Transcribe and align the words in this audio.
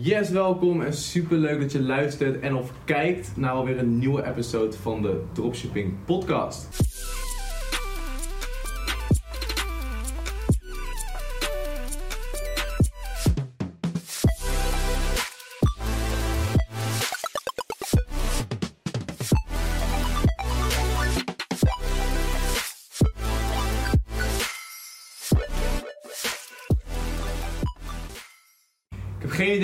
Yes, 0.00 0.30
welkom 0.30 0.82
en 0.82 0.94
super 0.94 1.36
leuk 1.36 1.60
dat 1.60 1.72
je 1.72 1.82
luistert 1.82 2.40
en 2.40 2.54
of 2.54 2.72
kijkt 2.84 3.36
naar 3.36 3.50
alweer 3.50 3.78
een 3.78 3.98
nieuwe 3.98 4.24
episode 4.26 4.76
van 4.76 5.02
de 5.02 5.24
Dropshipping 5.32 6.04
Podcast. 6.04 6.68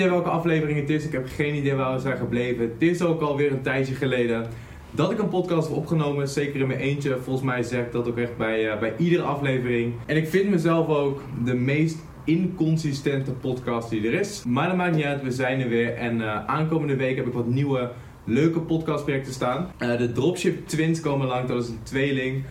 Idee 0.01 0.13
welke 0.13 0.29
aflevering 0.29 0.79
het 0.79 0.89
is. 0.89 1.05
Ik 1.05 1.11
heb 1.11 1.27
geen 1.35 1.55
idee 1.55 1.73
waar 1.73 1.93
we 1.93 1.99
zijn 1.99 2.17
gebleven. 2.17 2.63
Het 2.63 2.81
is 2.81 3.01
ook 3.01 3.21
alweer 3.21 3.51
een 3.51 3.61
tijdje 3.61 3.93
geleden 3.93 4.45
dat 4.91 5.11
ik 5.11 5.19
een 5.19 5.29
podcast 5.29 5.67
heb 5.67 5.77
opgenomen. 5.77 6.27
Zeker 6.27 6.59
in 6.59 6.67
mijn 6.67 6.79
eentje. 6.79 7.17
Volgens 7.17 7.45
mij 7.45 7.63
zeg 7.63 7.85
ik 7.85 7.91
dat 7.91 8.07
ook 8.07 8.17
echt 8.17 8.37
bij, 8.37 8.73
uh, 8.73 8.79
bij 8.79 8.93
iedere 8.97 9.23
aflevering. 9.23 9.93
En 10.05 10.17
ik 10.17 10.27
vind 10.27 10.49
mezelf 10.49 10.87
ook 10.87 11.21
de 11.45 11.53
meest 11.53 11.97
inconsistente 12.23 13.31
podcast 13.31 13.89
die 13.89 14.07
er 14.07 14.13
is. 14.13 14.43
Maar 14.47 14.67
dat 14.67 14.77
maakt 14.77 14.95
niet 14.95 15.05
uit. 15.05 15.23
We 15.23 15.31
zijn 15.31 15.61
er 15.61 15.69
weer. 15.69 15.93
En 15.93 16.17
uh, 16.17 16.45
aankomende 16.45 16.95
week 16.95 17.15
heb 17.15 17.27
ik 17.27 17.33
wat 17.33 17.47
nieuwe 17.47 17.91
leuke 18.25 18.59
podcastprojecten 18.59 19.33
staan. 19.33 19.71
Uh, 19.79 19.97
de 19.97 20.11
Dropship 20.11 20.67
Twins 20.67 20.99
komen 20.99 21.27
lang. 21.27 21.47
Dat 21.47 21.63
is 21.63 21.69
een 21.69 21.83
tweeling. 21.83 22.43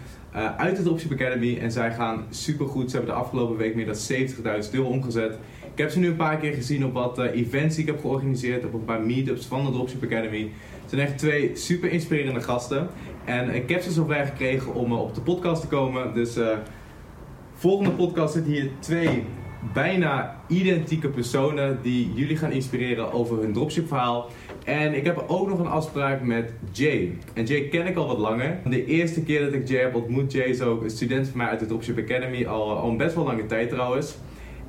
Uit 0.57 0.77
de 0.77 0.83
Dropship 0.83 1.13
Academy 1.13 1.59
en 1.59 1.73
zij 1.73 1.93
gaan 1.93 2.25
super 2.31 2.67
goed. 2.67 2.91
Ze 2.91 2.97
hebben 2.97 3.15
de 3.15 3.21
afgelopen 3.21 3.57
week 3.57 3.75
meer 3.75 3.87
dan 3.87 3.95
70.000 4.65 4.71
euro 4.73 4.89
omgezet. 4.89 5.39
Ik 5.81 5.87
heb 5.87 5.95
ze 5.95 6.01
nu 6.01 6.09
een 6.09 6.17
paar 6.17 6.37
keer 6.37 6.53
gezien 6.53 6.85
op 6.85 6.93
wat 6.93 7.19
uh, 7.19 7.25
events 7.25 7.75
die 7.75 7.85
ik 7.85 7.91
heb 7.91 8.01
georganiseerd, 8.01 8.65
op 8.65 8.73
een 8.73 8.85
paar 8.85 9.01
meetups 9.01 9.47
van 9.47 9.65
de 9.65 9.71
Dropship 9.71 10.05
Academy. 10.05 10.51
Het 10.81 10.91
zijn 10.91 11.01
echt 11.01 11.19
twee 11.19 11.51
super 11.55 11.91
inspirerende 11.91 12.41
gasten. 12.41 12.89
En 13.25 13.55
ik 13.55 13.69
heb 13.69 13.83
ze 13.83 13.91
zover 13.91 14.27
gekregen 14.27 14.75
om 14.75 14.93
uh, 14.93 15.01
op 15.01 15.15
de 15.15 15.21
podcast 15.21 15.61
te 15.61 15.67
komen. 15.67 16.15
Dus 16.15 16.39
volgende 17.55 17.91
podcast 17.91 18.33
zitten 18.33 18.53
hier 18.53 18.71
twee 18.79 19.25
bijna 19.75 20.41
identieke 20.49 21.09
personen 21.09 21.79
die 21.83 22.13
jullie 22.15 22.37
gaan 22.37 22.53
inspireren 22.53 23.13
over 23.13 23.39
hun 23.39 23.53
dropship 23.53 23.89
verhaal. 23.89 24.31
En 24.65 24.95
ik 24.95 25.05
heb 25.05 25.25
ook 25.27 25.49
nog 25.49 25.59
een 25.59 25.67
afspraak 25.67 26.23
met 26.23 26.53
Jay. 26.73 27.19
En 27.35 27.45
Jay 27.45 27.69
ken 27.69 27.87
ik 27.87 27.97
al 27.97 28.07
wat 28.07 28.19
langer. 28.19 28.59
De 28.65 28.85
eerste 28.85 29.23
keer 29.23 29.45
dat 29.45 29.53
ik 29.53 29.69
Jay 29.69 29.83
heb 29.83 29.95
ontmoet, 29.95 30.33
Jay 30.33 30.47
is 30.47 30.61
ook 30.61 30.83
een 30.83 30.91
student 30.91 31.29
van 31.29 31.37
mij 31.37 31.47
uit 31.47 31.61
de 31.61 31.67
Dropship 31.67 31.99
Academy, 31.99 32.47
al, 32.47 32.77
al 32.77 32.97
best 32.97 33.15
wel 33.15 33.25
lange 33.25 33.47
tijd 33.47 33.69
trouwens. 33.69 34.17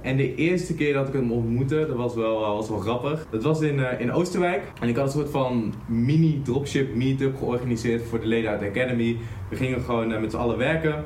En 0.02 0.18
de 0.18 0.36
eerste 0.36 0.76
keer 0.76 0.94
dat 0.94 1.08
ik 1.08 1.14
hem 1.14 1.32
ontmoette, 1.32 1.86
dat 1.88 1.98
was 1.98 2.16
wel, 2.16 2.40
was 2.40 2.70
wel 2.70 2.80
grappig. 2.80 3.28
Dat 3.30 3.44
was 3.44 3.62
in, 3.62 3.78
uh, 3.78 4.00
in 4.00 4.12
Oosterwijk. 4.12 4.62
En 4.80 4.90
ik 4.90 4.96
had 4.96 5.06
een 5.06 5.12
soort 5.12 5.30
van 5.30 5.74
mini 5.88 6.42
dropship 6.44 6.96
meetup 6.96 7.38
georganiseerd 7.38 8.04
voor 8.04 8.20
de 8.20 8.26
leden 8.26 8.50
uit 8.50 8.60
de 8.60 8.68
Academy. 8.68 9.18
We 9.50 9.56
gingen 9.56 9.82
gewoon 9.82 10.12
uh, 10.12 10.20
met 10.20 10.32
z'n 10.32 10.38
allen 10.38 10.58
werken. 10.58 11.04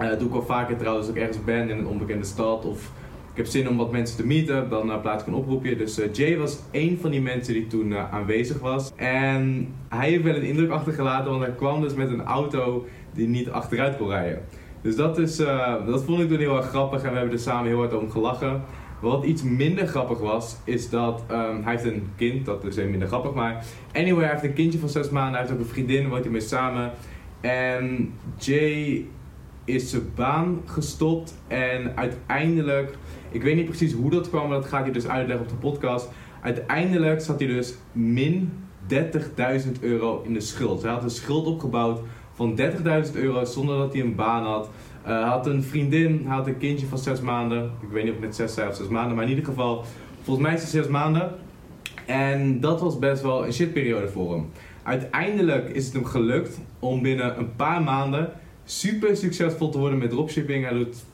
Uh, 0.00 0.08
dat 0.08 0.18
doe 0.18 0.28
ik 0.28 0.34
wel 0.34 0.42
vaker 0.42 0.76
trouwens 0.76 1.06
als 1.06 1.16
ik 1.16 1.22
ergens 1.22 1.44
ben 1.44 1.68
in 1.68 1.78
een 1.78 1.86
onbekende 1.86 2.24
stad 2.24 2.64
of 2.64 2.92
ik 3.30 3.36
heb 3.36 3.46
zin 3.46 3.68
om 3.68 3.76
wat 3.76 3.92
mensen 3.92 4.16
te 4.16 4.26
meeten, 4.26 4.68
dan 4.68 5.00
plaats 5.00 5.22
ik 5.22 5.28
een 5.28 5.34
oproepje. 5.34 5.76
Dus 5.76 6.00
Jay 6.12 6.36
was 6.36 6.58
een 6.70 6.98
van 7.00 7.10
die 7.10 7.20
mensen 7.20 7.54
die 7.54 7.66
toen 7.66 7.96
aanwezig 7.96 8.58
was. 8.58 8.92
En 8.96 9.68
hij 9.88 10.08
heeft 10.08 10.22
wel 10.22 10.34
een 10.34 10.42
indruk 10.42 10.70
achtergelaten, 10.70 11.30
want 11.30 11.42
hij 11.42 11.54
kwam 11.54 11.80
dus 11.80 11.94
met 11.94 12.10
een 12.10 12.22
auto 12.22 12.86
die 13.12 13.28
niet 13.28 13.50
achteruit 13.50 13.96
kon 13.96 14.08
rijden. 14.08 14.42
Dus 14.82 14.96
dat, 14.96 15.18
is, 15.18 15.36
dat 15.86 16.04
vond 16.04 16.20
ik 16.20 16.28
toen 16.28 16.38
heel 16.38 16.56
erg 16.56 16.68
grappig 16.68 17.02
en 17.02 17.10
we 17.10 17.16
hebben 17.16 17.34
er 17.34 17.40
samen 17.40 17.66
heel 17.66 17.78
hard 17.78 17.94
om 17.94 18.10
gelachen. 18.10 18.62
Wat 19.00 19.24
iets 19.24 19.42
minder 19.42 19.86
grappig 19.86 20.18
was, 20.18 20.56
is 20.64 20.90
dat 20.90 21.24
um, 21.30 21.62
hij 21.62 21.72
heeft 21.72 21.84
een 21.84 22.08
kind, 22.16 22.46
dat 22.46 22.64
is 22.64 22.76
minder 22.76 23.08
grappig, 23.08 23.34
maar 23.34 23.64
anyway, 23.92 24.24
hij 24.24 24.32
heeft 24.32 24.44
een 24.44 24.52
kindje 24.52 24.78
van 24.78 24.88
zes 24.88 25.10
maanden, 25.10 25.32
hij 25.32 25.40
heeft 25.40 25.52
ook 25.52 25.58
een 25.58 25.72
vriendin, 25.72 26.08
woont 26.08 26.22
hij 26.22 26.32
mee 26.32 26.40
samen. 26.40 26.90
En 27.40 28.12
Jay 28.38 29.06
is 29.64 29.90
zijn 29.90 30.10
baan 30.14 30.60
gestopt 30.64 31.34
en 31.48 31.96
uiteindelijk, 31.96 32.94
ik 33.30 33.42
weet 33.42 33.56
niet 33.56 33.64
precies 33.64 33.92
hoe 33.92 34.10
dat 34.10 34.28
kwam, 34.28 34.48
maar 34.48 34.60
dat 34.60 34.68
gaat 34.68 34.82
hij 34.82 34.92
dus 34.92 35.08
uitleggen 35.08 35.44
op 35.44 35.50
de 35.50 35.68
podcast. 35.68 36.10
Uiteindelijk 36.42 37.20
zat 37.20 37.38
hij 37.38 37.48
dus 37.48 37.74
min 37.92 38.52
30.000 38.88 38.96
euro 39.80 40.22
in 40.24 40.32
de 40.32 40.40
schuld. 40.40 40.82
Hij 40.82 40.90
had 40.90 41.02
een 41.02 41.10
schuld 41.10 41.46
opgebouwd 41.46 42.00
van 42.40 42.58
30.000 43.06 43.14
euro 43.14 43.44
zonder 43.44 43.78
dat 43.78 43.92
hij 43.92 44.02
een 44.02 44.14
baan 44.14 44.44
had. 44.44 44.68
Uh, 45.08 45.30
had 45.30 45.46
een 45.46 45.62
vriendin, 45.62 46.26
had 46.26 46.46
een 46.46 46.58
kindje 46.58 46.86
van 46.86 46.98
6 46.98 47.20
maanden. 47.20 47.70
Ik 47.80 47.88
weet 47.90 48.02
niet 48.02 48.12
of 48.12 48.18
ik 48.18 48.24
net 48.24 48.34
6 48.34 48.54
zei 48.54 48.68
of 48.68 48.74
6 48.74 48.88
maanden, 48.88 49.14
maar 49.14 49.24
in 49.24 49.30
ieder 49.30 49.44
geval, 49.44 49.84
volgens 50.22 50.46
mij 50.46 50.54
is 50.54 50.60
het 50.60 50.70
6 50.70 50.86
maanden. 50.86 51.30
En 52.06 52.60
dat 52.60 52.80
was 52.80 52.98
best 52.98 53.22
wel 53.22 53.46
een 53.46 53.52
shitperiode 53.52 54.08
voor 54.08 54.32
hem. 54.32 54.50
Uiteindelijk 54.82 55.68
is 55.68 55.84
het 55.84 55.94
hem 55.94 56.04
gelukt 56.04 56.60
om 56.78 57.02
binnen 57.02 57.38
een 57.38 57.56
paar 57.56 57.82
maanden 57.82 58.32
super 58.64 59.16
succesvol 59.16 59.68
te 59.68 59.78
worden 59.78 59.98
met 59.98 60.10
dropshipping. 60.10 60.64
Hij 60.64 60.74
doet 60.74 61.04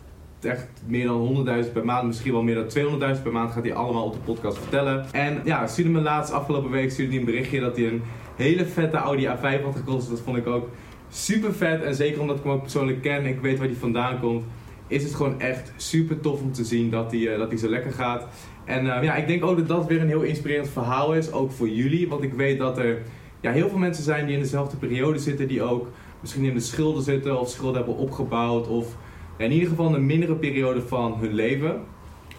echt 0.40 0.68
meer 0.86 1.06
dan 1.06 1.46
100.000 1.64 1.72
per 1.72 1.84
maand, 1.84 2.06
misschien 2.06 2.32
wel 2.32 2.42
meer 2.42 2.54
dan 2.54 3.14
200.000 3.16 3.22
per 3.22 3.32
maand. 3.32 3.52
Gaat 3.52 3.64
hij 3.64 3.74
allemaal 3.74 4.04
op 4.04 4.12
de 4.12 4.32
podcast 4.32 4.58
vertellen. 4.58 5.06
En 5.12 5.40
ja, 5.44 5.66
stuurde 5.66 5.90
me 5.90 6.00
laatst 6.00 6.32
afgelopen 6.32 6.70
week 6.70 6.90
stuurde 6.90 7.10
hij 7.10 7.20
een 7.20 7.26
berichtje 7.26 7.60
dat 7.60 7.76
hij 7.76 7.86
een 7.86 8.02
hele 8.36 8.66
vette 8.66 8.96
Audi 8.96 9.26
A5 9.26 9.62
had 9.62 9.76
gekost. 9.76 10.08
Dat 10.08 10.20
vond 10.20 10.36
ik 10.36 10.46
ook 10.46 10.68
super 11.08 11.54
vet. 11.54 11.82
En 11.82 11.94
zeker 11.94 12.20
omdat 12.20 12.36
ik 12.36 12.42
hem 12.42 12.52
ook 12.52 12.62
persoonlijk 12.62 13.02
ken, 13.02 13.26
ik 13.26 13.40
weet 13.40 13.58
waar 13.58 13.66
hij 13.66 13.76
vandaan 13.76 14.20
komt. 14.20 14.44
Is 14.86 15.02
het 15.02 15.14
gewoon 15.14 15.40
echt 15.40 15.72
super 15.76 16.20
tof 16.20 16.40
om 16.40 16.52
te 16.52 16.64
zien 16.64 16.90
dat 16.90 17.10
hij, 17.10 17.20
uh, 17.20 17.38
dat 17.38 17.48
hij 17.48 17.58
zo 17.58 17.68
lekker 17.68 17.92
gaat. 17.92 18.26
En 18.64 18.84
uh, 18.84 19.02
ja, 19.02 19.14
ik 19.14 19.26
denk 19.26 19.44
ook 19.44 19.56
dat 19.56 19.68
dat 19.68 19.86
weer 19.86 20.00
een 20.00 20.08
heel 20.08 20.22
inspirerend 20.22 20.68
verhaal 20.68 21.14
is. 21.14 21.32
Ook 21.32 21.50
voor 21.52 21.68
jullie. 21.68 22.08
Want 22.08 22.22
ik 22.22 22.32
weet 22.32 22.58
dat 22.58 22.78
er 22.78 23.02
ja, 23.40 23.52
heel 23.52 23.68
veel 23.68 23.78
mensen 23.78 24.04
zijn 24.04 24.26
die 24.26 24.34
in 24.34 24.40
dezelfde 24.40 24.76
periode 24.76 25.18
zitten. 25.18 25.48
Die 25.48 25.62
ook 25.62 25.88
misschien 26.20 26.44
in 26.44 26.54
de 26.54 26.60
schulden 26.60 27.02
zitten 27.02 27.40
of 27.40 27.48
schulden 27.48 27.76
hebben 27.76 27.96
opgebouwd. 27.96 28.68
Of 28.68 28.96
in 29.36 29.52
ieder 29.52 29.68
geval 29.68 29.94
een 29.94 30.06
mindere 30.06 30.34
periode 30.34 30.82
van 30.82 31.16
hun 31.18 31.32
leven. 31.32 31.80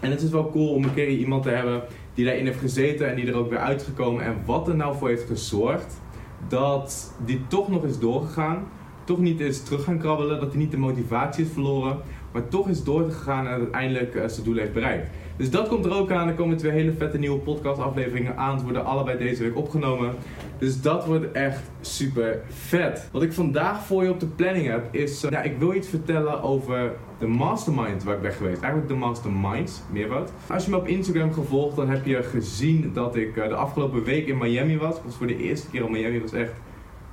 En 0.00 0.10
het 0.10 0.22
is 0.22 0.30
wel 0.30 0.50
cool 0.50 0.68
om 0.68 0.84
een 0.84 0.94
keer 0.94 1.08
iemand 1.08 1.42
te 1.42 1.50
hebben 1.50 1.82
die 2.14 2.24
daarin 2.24 2.46
heeft 2.46 2.58
gezeten 2.58 3.10
en 3.10 3.16
die 3.16 3.26
er 3.26 3.36
ook 3.36 3.50
weer 3.50 3.58
uitgekomen. 3.58 4.24
En 4.24 4.36
wat 4.44 4.68
er 4.68 4.76
nou 4.76 4.96
voor 4.96 5.08
heeft 5.08 5.26
gezorgd 5.26 6.00
dat 6.48 7.14
die 7.24 7.46
toch 7.46 7.68
nog 7.68 7.84
is 7.84 7.98
doorgegaan. 7.98 8.66
Toch 9.04 9.18
niet 9.18 9.40
is 9.40 9.62
terug 9.62 9.84
gaan 9.84 9.98
krabbelen, 9.98 10.40
dat 10.40 10.48
hij 10.48 10.58
niet 10.58 10.70
de 10.70 10.76
motivatie 10.76 11.44
is 11.44 11.50
verloren. 11.52 11.98
Maar 12.32 12.48
toch 12.48 12.68
is 12.68 12.84
doorgegaan 12.84 13.46
en 13.46 13.52
uiteindelijk 13.52 14.14
uh, 14.14 14.26
zijn 14.26 14.44
doel 14.44 14.56
heeft 14.56 14.72
bereikt. 14.72 15.10
Dus 15.38 15.50
dat 15.50 15.68
komt 15.68 15.84
er 15.84 15.94
ook 15.94 16.10
aan. 16.10 16.28
Er 16.28 16.34
komen 16.34 16.56
twee 16.56 16.72
hele 16.72 16.92
vette 16.92 17.18
nieuwe 17.18 17.38
podcast 17.38 17.80
afleveringen 17.80 18.36
aan. 18.36 18.58
Ze 18.58 18.64
worden 18.64 18.84
allebei 18.84 19.18
deze 19.18 19.42
week 19.42 19.56
opgenomen. 19.56 20.14
Dus 20.58 20.80
dat 20.80 21.06
wordt 21.06 21.32
echt 21.32 21.62
super 21.80 22.40
vet. 22.48 23.08
Wat 23.12 23.22
ik 23.22 23.32
vandaag 23.32 23.86
voor 23.86 24.02
je 24.02 24.10
op 24.10 24.20
de 24.20 24.26
planning 24.26 24.66
heb 24.66 24.94
is... 24.94 25.24
Uh, 25.24 25.30
ja, 25.30 25.42
ik 25.42 25.58
wil 25.58 25.74
iets 25.74 25.88
vertellen 25.88 26.42
over 26.42 26.92
de 27.18 27.26
mastermind 27.26 28.04
waar 28.04 28.14
ik 28.14 28.22
ben 28.22 28.32
geweest. 28.32 28.60
Eigenlijk 28.60 28.92
de 28.92 28.98
masterminds, 28.98 29.82
meervoud. 29.92 30.32
Als 30.46 30.64
je 30.64 30.70
me 30.70 30.76
op 30.76 30.86
Instagram 30.86 31.32
gevolgd, 31.32 31.76
dan 31.76 31.88
heb 31.88 32.06
je 32.06 32.22
gezien 32.22 32.90
dat 32.94 33.16
ik 33.16 33.36
uh, 33.36 33.48
de 33.48 33.54
afgelopen 33.54 34.04
week 34.04 34.26
in 34.26 34.38
Miami 34.38 34.78
was. 34.78 34.96
Ik 34.96 35.02
was 35.04 35.14
voor 35.14 35.26
de 35.26 35.36
eerste 35.36 35.70
keer 35.70 35.84
in 35.84 35.90
Miami. 35.90 36.20
was 36.20 36.32
echt 36.32 36.52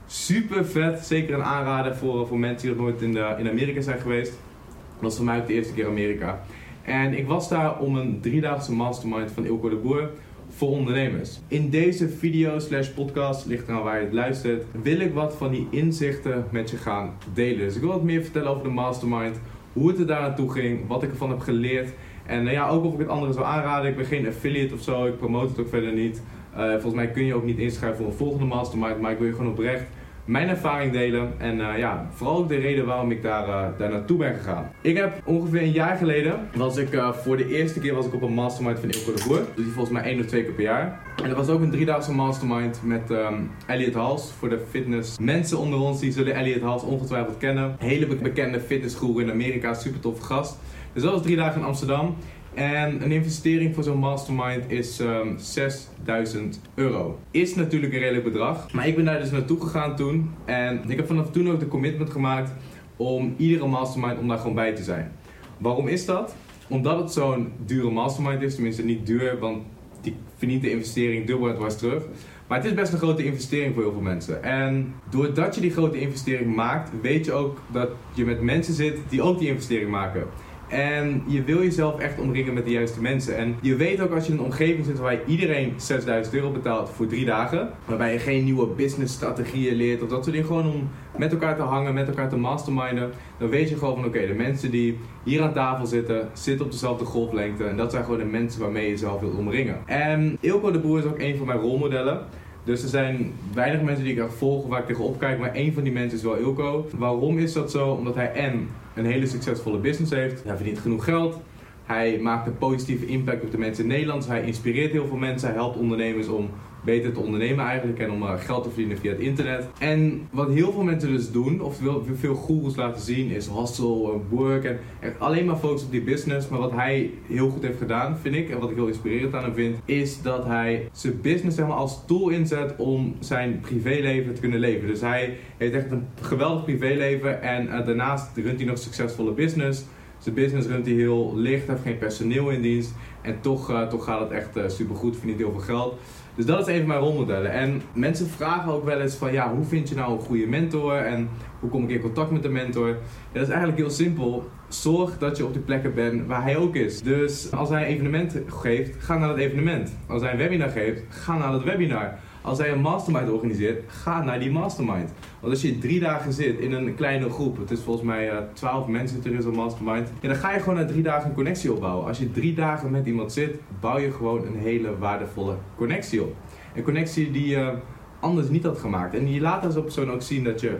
super 0.06 0.66
vet. 0.66 1.06
Zeker 1.06 1.36
een 1.36 1.44
aanrader 1.44 1.96
voor, 1.96 2.28
voor 2.28 2.40
mensen 2.40 2.68
die 2.68 2.78
nog 2.78 2.86
nooit 2.86 3.02
in, 3.02 3.14
de, 3.14 3.36
in 3.38 3.50
Amerika 3.50 3.82
zijn 3.82 4.00
geweest. 4.00 4.32
Dat 4.32 5.02
was 5.04 5.16
voor 5.16 5.26
mij 5.26 5.40
ook 5.40 5.48
de 5.48 5.54
eerste 5.54 5.74
keer 5.74 5.88
Amerika. 5.88 6.42
En 6.86 7.18
ik 7.18 7.28
was 7.28 7.50
daar 7.50 7.80
om 7.80 7.96
een 7.96 8.20
driedaagse 8.22 8.74
mastermind 8.74 9.32
van 9.32 9.46
Ilko 9.46 9.70
de 9.70 9.76
Boer 9.76 10.10
voor 10.50 10.70
ondernemers. 10.70 11.40
In 11.48 11.70
deze 11.70 12.10
video 12.10 12.60
slash 12.60 12.88
podcast, 12.88 13.46
ligt 13.46 13.68
eraan 13.68 13.84
waar 13.84 13.98
je 13.98 14.06
het 14.06 14.14
luistert, 14.14 14.64
wil 14.82 15.00
ik 15.00 15.14
wat 15.14 15.36
van 15.36 15.52
die 15.52 15.68
inzichten 15.70 16.46
met 16.52 16.70
je 16.70 16.78
gaan 16.78 17.14
delen. 17.34 17.58
Dus 17.58 17.76
ik 17.76 17.82
wil 17.82 17.90
wat 17.90 18.04
meer 18.04 18.22
vertellen 18.22 18.50
over 18.50 18.64
de 18.64 18.70
mastermind, 18.70 19.40
hoe 19.74 19.88
het 19.88 20.00
er 20.00 20.08
daar 20.08 20.22
naartoe 20.22 20.52
ging, 20.52 20.88
wat 20.88 21.04
ik 21.04 21.10
ervan 21.10 21.30
heb 21.30 21.40
geleerd. 21.40 21.90
En 22.26 22.44
nou 22.44 22.56
ja, 22.56 22.68
ook 22.68 22.84
of 22.84 22.94
ik 22.94 23.00
het 23.00 23.08
anderen 23.08 23.34
zou 23.34 23.46
aanraden. 23.46 23.90
Ik 23.90 23.98
ben 23.98 24.06
geen 24.06 24.28
affiliate 24.28 24.74
of 24.74 24.82
zo, 24.82 25.06
ik 25.06 25.18
promote 25.18 25.50
het 25.50 25.60
ook 25.60 25.70
verder 25.70 25.94
niet. 25.94 26.22
Uh, 26.58 26.72
volgens 26.72 26.94
mij 26.94 27.12
kun 27.12 27.26
je 27.26 27.34
ook 27.34 27.46
niet 27.46 27.58
inschrijven 27.58 27.98
voor 27.98 28.08
een 28.08 28.18
volgende 28.18 28.46
mastermind, 28.46 29.02
maar 29.02 29.12
ik 29.12 29.18
wil 29.18 29.28
je 29.28 29.34
gewoon 29.34 29.52
oprecht 29.52 29.84
mijn 30.26 30.50
ervaring 30.50 30.92
delen. 30.92 31.34
En 31.38 31.58
uh, 31.58 31.78
ja, 31.78 32.08
vooral 32.12 32.38
ook 32.38 32.50
de 32.50 32.58
reden 32.58 32.86
waarom 32.86 33.12
ik 33.12 33.22
daar, 33.22 33.48
uh, 33.48 33.78
daar 33.78 33.90
naartoe 33.90 34.18
ben 34.18 34.36
gegaan. 34.36 34.72
Ik 34.82 34.98
heb 34.98 35.22
ongeveer 35.26 35.62
een 35.62 35.72
jaar 35.72 35.98
geleden, 35.98 36.40
was 36.56 36.78
ik 36.78 36.94
uh, 36.94 37.14
voor 37.14 37.38
de 37.38 37.48
eerste 37.48 37.80
keer 37.80 37.94
was 37.94 38.06
ik 38.06 38.14
op 38.14 38.22
een 38.22 38.34
mastermind 38.34 38.80
van 38.80 38.90
Ilko 38.90 39.14
de 39.14 39.24
Boer. 39.28 39.38
Dus 39.56 39.66
die 39.66 39.74
volgens 39.74 39.94
mij 39.94 40.04
één 40.04 40.20
of 40.20 40.26
twee 40.26 40.44
keer 40.44 40.54
per 40.54 40.64
jaar. 40.64 41.00
En 41.24 41.30
dat 41.30 41.38
was 41.38 41.50
ook 41.50 41.62
een 41.62 41.72
driedaagse 41.72 42.12
mastermind 42.12 42.80
met 42.84 43.10
um, 43.10 43.52
Elliot 43.68 43.94
Hals. 43.94 44.32
Voor 44.32 44.50
de 44.50 44.60
fitness 44.70 45.20
mensen 45.20 45.58
onder 45.58 45.80
ons, 45.80 46.00
die 46.00 46.12
zullen 46.12 46.36
Elliot 46.36 46.62
Hals 46.62 46.84
ongetwijfeld 46.84 47.38
kennen. 47.38 47.76
Hele 47.80 48.08
bekende 48.16 48.60
fitnessguru 48.60 49.22
in 49.22 49.32
Amerika, 49.32 49.74
super 49.74 50.00
toffe 50.00 50.24
gast. 50.24 50.58
Dus 50.94 51.04
dat 51.04 51.14
was 51.14 51.22
drie 51.22 51.36
dagen 51.36 51.62
in 51.62 51.68
Amsterdam. 51.68 52.16
En 52.56 53.04
een 53.04 53.12
investering 53.12 53.76
voor 53.76 53.84
zo'n 53.84 53.98
mastermind 53.98 54.64
is 54.68 55.00
um, 55.00 55.38
6000 55.38 56.60
euro. 56.76 57.20
Is 57.32 57.56
natuurlijk 57.56 57.94
een 57.94 58.00
redelijk 58.00 58.24
bedrag. 58.24 58.72
Maar 58.74 58.88
ik 58.88 58.96
ben 58.96 59.06
daar 59.06 59.20
dus 59.20 59.32
naartoe 59.32 59.62
gegaan 59.62 59.96
toen. 59.96 60.32
En 60.46 60.82
ik 60.88 60.98
heb 60.98 61.08
vanaf 61.08 61.32
toen 61.32 61.50
ook 61.50 61.60
de 61.60 61.68
commitment 61.68 62.10
gemaakt 62.10 62.52
om 62.96 63.34
iedere 63.38 63.68
mastermind 63.68 64.20
om 64.20 64.28
daar 64.28 64.38
gewoon 64.38 64.56
bij 64.56 64.76
te 64.76 64.84
zijn. 64.84 65.12
Waarom 65.58 65.88
is 65.88 66.06
dat? 66.06 66.36
Omdat 66.68 67.00
het 67.00 67.12
zo'n 67.12 67.52
dure 67.66 67.92
mastermind 67.92 68.42
is. 68.42 68.54
Tenminste 68.54 68.86
niet 68.86 69.06
duur, 69.06 69.40
want 69.40 69.64
die 70.02 70.16
verdient 70.38 70.62
de 70.62 70.72
investering 70.72 71.26
dubbel 71.26 71.50
en 71.50 71.56
dwars 71.56 71.78
terug. 71.78 72.04
Maar 72.48 72.58
het 72.58 72.68
is 72.68 72.74
best 72.74 72.94
een 72.94 73.00
grote 73.00 73.26
investering 73.26 73.74
voor 73.74 73.84
heel 73.84 73.92
veel 73.92 74.02
mensen. 74.02 74.44
En 74.44 74.94
doordat 75.10 75.56
je 75.56 75.62
die 75.62 75.72
grote 75.72 76.00
investering 76.00 76.56
maakt, 76.56 76.90
weet 77.02 77.26
je 77.26 77.32
ook 77.32 77.62
dat 77.72 77.90
je 78.14 78.26
met 78.26 78.42
mensen 78.42 78.74
zit 78.74 78.98
die 79.10 79.22
ook 79.22 79.40
die 79.40 79.48
investering 79.48 79.90
maken. 79.90 80.28
En 80.76 81.24
je 81.28 81.44
wil 81.44 81.62
jezelf 81.62 82.00
echt 82.00 82.20
omringen 82.20 82.54
met 82.54 82.66
de 82.66 82.72
juiste 82.72 83.02
mensen. 83.02 83.38
En 83.38 83.56
je 83.62 83.76
weet 83.76 84.02
ook 84.02 84.12
als 84.14 84.26
je 84.26 84.32
in 84.32 84.38
een 84.38 84.46
omgeving 84.46 84.86
zit 84.86 85.00
waar 85.00 85.18
iedereen 85.26 85.74
6000 85.78 86.36
euro 86.36 86.52
betaalt 86.52 86.90
voor 86.90 87.08
drie 87.08 87.26
dagen. 87.26 87.70
Waarbij 87.86 88.14
je 88.14 88.20
geen 88.20 88.44
nieuwe 88.44 88.68
business 88.68 89.14
strategieën 89.14 89.76
leert 89.76 90.02
of 90.02 90.10
dat 90.10 90.24
soort 90.24 90.32
dingen. 90.32 90.48
Gewoon 90.48 90.74
om 90.74 90.90
met 91.18 91.32
elkaar 91.32 91.56
te 91.56 91.62
hangen, 91.62 91.94
met 91.94 92.08
elkaar 92.08 92.30
te 92.30 92.38
masterminden. 92.38 93.12
Dan 93.38 93.50
weet 93.50 93.70
je 93.70 93.78
gewoon 93.78 93.96
van 93.96 94.06
oké, 94.06 94.28
de 94.28 94.34
mensen 94.34 94.72
die 94.72 94.98
hier 95.24 95.42
aan 95.42 95.54
tafel 95.54 95.86
zitten, 95.86 96.30
zitten 96.34 96.66
op 96.66 96.72
dezelfde 96.72 97.06
golflengte. 97.06 97.64
En 97.64 97.78
dat 97.78 97.92
zijn 97.92 98.04
gewoon 98.04 98.20
de 98.20 98.26
mensen 98.26 98.62
waarmee 98.62 98.84
je 98.84 98.90
jezelf 98.90 99.20
wilt 99.20 99.38
omringen. 99.38 99.78
En 99.86 100.38
Ilko 100.40 100.72
de 100.72 100.80
Boer 100.80 101.00
is 101.00 101.06
ook 101.06 101.20
een 101.20 101.38
van 101.38 101.48
mijn 101.48 101.60
rolmodellen. 101.60 102.20
Dus 102.66 102.84
er 102.84 102.90
zijn 102.90 103.34
weinig 103.54 103.82
mensen 103.82 104.04
die 104.04 104.14
ik 104.14 104.20
echt 104.20 104.34
volg 104.34 104.68
waar 104.68 104.80
ik 104.80 104.86
tegenop 104.86 105.20
kijk, 105.20 105.40
maar 105.40 105.54
één 105.54 105.74
van 105.74 105.84
die 105.84 105.92
mensen 105.92 106.18
is 106.18 106.24
wel 106.24 106.38
Ilko. 106.38 106.90
Waarom 106.98 107.38
is 107.38 107.54
dat 107.54 107.72
zo? 107.72 107.90
Omdat 107.90 108.16
hij 108.16 108.32
en 108.32 108.70
een 108.96 109.06
hele 109.06 109.26
succesvolle 109.26 109.78
business 109.78 110.12
heeft, 110.12 110.44
hij 110.44 110.56
verdient 110.56 110.80
genoeg 110.80 111.04
geld, 111.04 111.40
hij 111.84 112.20
maakt 112.22 112.48
een 112.48 112.58
positieve 112.58 113.06
impact 113.06 113.44
op 113.44 113.52
de 113.52 113.58
mensen 113.58 113.84
in 113.84 113.90
Nederland, 113.90 114.28
hij 114.28 114.44
inspireert 114.44 114.92
heel 114.92 115.08
veel 115.08 115.18
mensen, 115.18 115.48
hij 115.48 115.58
helpt 115.58 115.78
ondernemers 115.78 116.28
om 116.28 116.50
beter 116.86 117.14
te 117.14 117.20
ondernemen 117.20 117.66
eigenlijk 117.66 118.00
en 118.00 118.12
om 118.12 118.22
uh, 118.22 118.34
geld 118.38 118.64
te 118.64 118.70
verdienen 118.70 118.98
via 118.98 119.12
het 119.12 119.20
internet. 119.20 119.68
En 119.80 120.28
wat 120.32 120.50
heel 120.50 120.72
veel 120.72 120.84
mensen 120.84 121.10
dus 121.10 121.32
doen, 121.32 121.62
of 121.62 121.80
veel 122.14 122.36
goeroes 122.36 122.76
laten 122.76 123.02
zien, 123.02 123.30
is 123.30 123.48
hustle 123.48 124.12
en 124.14 124.22
work 124.30 124.64
en 124.64 124.80
alleen 125.18 125.46
maar 125.46 125.56
focus 125.56 125.84
op 125.84 125.92
die 125.92 126.02
business. 126.02 126.48
Maar 126.50 126.60
wat 126.60 126.72
hij 126.72 127.12
heel 127.28 127.50
goed 127.50 127.64
heeft 127.64 127.78
gedaan, 127.78 128.18
vind 128.18 128.36
ik, 128.36 128.50
en 128.50 128.60
wat 128.60 128.70
ik 128.70 128.76
heel 128.76 128.88
inspirerend 128.88 129.34
aan 129.34 129.44
hem 129.44 129.54
vind, 129.54 129.78
is 129.86 130.22
dat 130.22 130.46
hij 130.46 130.90
zijn 130.92 131.22
business 131.22 131.56
zeg 131.56 131.70
als 131.70 132.06
tool 132.06 132.30
inzet 132.30 132.76
om 132.78 133.16
zijn 133.20 133.60
privéleven 133.60 134.34
te 134.34 134.42
kunnen 134.42 134.60
leven. 134.60 134.88
Dus 134.88 135.02
hij 135.02 135.38
heeft 135.58 135.74
echt 135.74 135.92
een 135.92 136.08
geweldig 136.22 136.64
privéleven 136.64 137.42
en 137.42 137.66
uh, 137.66 137.86
daarnaast 137.86 138.38
runt 138.38 138.58
hij 138.58 138.66
nog 138.66 138.76
een 138.76 138.82
succesvolle 138.82 139.32
business. 139.32 139.86
Zijn 140.18 140.36
business 140.36 140.68
runt 140.68 140.86
hij 140.86 140.96
heel 140.96 141.32
licht, 141.36 141.68
heeft 141.68 141.82
geen 141.82 141.98
personeel 141.98 142.50
in 142.50 142.62
dienst 142.62 142.94
en 143.22 143.42
toch, 143.42 143.72
uh, 143.72 143.88
toch 143.88 144.04
gaat 144.04 144.20
het 144.20 144.32
echt 144.32 144.58
uh, 144.58 144.64
super 144.68 144.96
goed, 144.96 145.18
verdient 145.18 145.40
heel 145.40 145.52
veel 145.52 145.60
geld. 145.60 146.00
Dus 146.36 146.46
dat 146.46 146.68
is 146.68 146.74
een 146.74 146.80
van 146.80 146.88
mijn 146.88 147.00
rolmodellen. 147.00 147.52
En 147.52 147.82
mensen 147.94 148.28
vragen 148.28 148.72
ook 148.72 148.86
wel 148.86 149.00
eens 149.00 149.16
van 149.16 149.32
ja, 149.32 149.54
hoe 149.54 149.66
vind 149.66 149.90
je 149.90 149.96
nou 149.96 150.14
een 150.14 150.20
goede 150.20 150.48
mentor 150.48 150.96
en 150.96 151.30
hoe 151.60 151.70
kom 151.70 151.84
ik 151.84 151.90
in 151.90 152.02
contact 152.02 152.32
met 152.32 152.44
de 152.44 152.50
mentor? 152.50 152.88
Ja, 152.88 152.96
dat 153.32 153.42
is 153.42 153.48
eigenlijk 153.48 153.78
heel 153.78 153.90
simpel. 153.90 154.50
Zorg 154.68 155.18
dat 155.18 155.38
je 155.38 155.46
op 155.46 155.54
de 155.54 155.60
plekken 155.60 155.94
bent 155.94 156.28
waar 156.28 156.44
hij 156.44 156.58
ook 156.58 156.76
is. 156.76 157.02
Dus 157.02 157.52
als 157.52 157.70
hij 157.70 157.82
een 157.82 157.88
evenement 157.88 158.38
geeft, 158.48 159.04
ga 159.04 159.18
naar 159.18 159.28
dat 159.28 159.38
evenement. 159.38 159.96
Als 160.08 160.22
hij 160.22 160.32
een 160.32 160.38
webinar 160.38 160.70
geeft, 160.70 161.02
ga 161.10 161.38
naar 161.38 161.52
dat 161.52 161.64
webinar. 161.64 162.20
Als 162.46 162.58
hij 162.58 162.72
een 162.72 162.82
mastermind 162.82 163.30
organiseert, 163.30 163.84
ga 163.88 164.24
naar 164.24 164.40
die 164.40 164.52
mastermind. 164.52 165.12
Want 165.40 165.54
als 165.54 165.62
je 165.62 165.78
drie 165.78 166.00
dagen 166.00 166.34
zit 166.34 166.60
in 166.60 166.72
een 166.72 166.96
kleine 166.96 167.30
groep, 167.30 167.58
het 167.58 167.72
is 167.72 167.82
volgens 167.82 168.06
mij 168.06 168.32
uh, 168.32 168.38
12 168.54 168.88
mensen 168.88 169.24
er 169.24 169.34
in 169.34 169.42
zo'n 169.42 169.56
mastermind, 169.56 170.10
ja, 170.20 170.28
dan 170.28 170.38
ga 170.38 170.54
je 170.54 170.60
gewoon 170.60 170.76
na 170.76 170.86
drie 170.86 171.04
dagen 171.04 171.30
een 171.30 171.36
connectie 171.36 171.74
opbouwen. 171.74 172.06
Als 172.08 172.18
je 172.18 172.32
drie 172.32 172.54
dagen 172.54 172.92
met 172.92 173.06
iemand 173.06 173.32
zit, 173.32 173.56
bouw 173.80 173.98
je 173.98 174.12
gewoon 174.12 174.46
een 174.46 174.60
hele 174.60 174.98
waardevolle 174.98 175.56
connectie 175.76 176.22
op. 176.22 176.36
Een 176.76 176.84
connectie 176.84 177.32
die 177.32 177.48
je 177.48 177.74
anders 178.20 178.50
niet 178.50 178.64
had 178.64 178.78
gemaakt. 178.78 179.14
En 179.14 179.26
die 179.26 179.42
laat 179.42 179.66
als 179.66 179.74
persoon 179.74 180.12
ook 180.12 180.22
zien 180.22 180.44
dat 180.44 180.62
je 180.62 180.78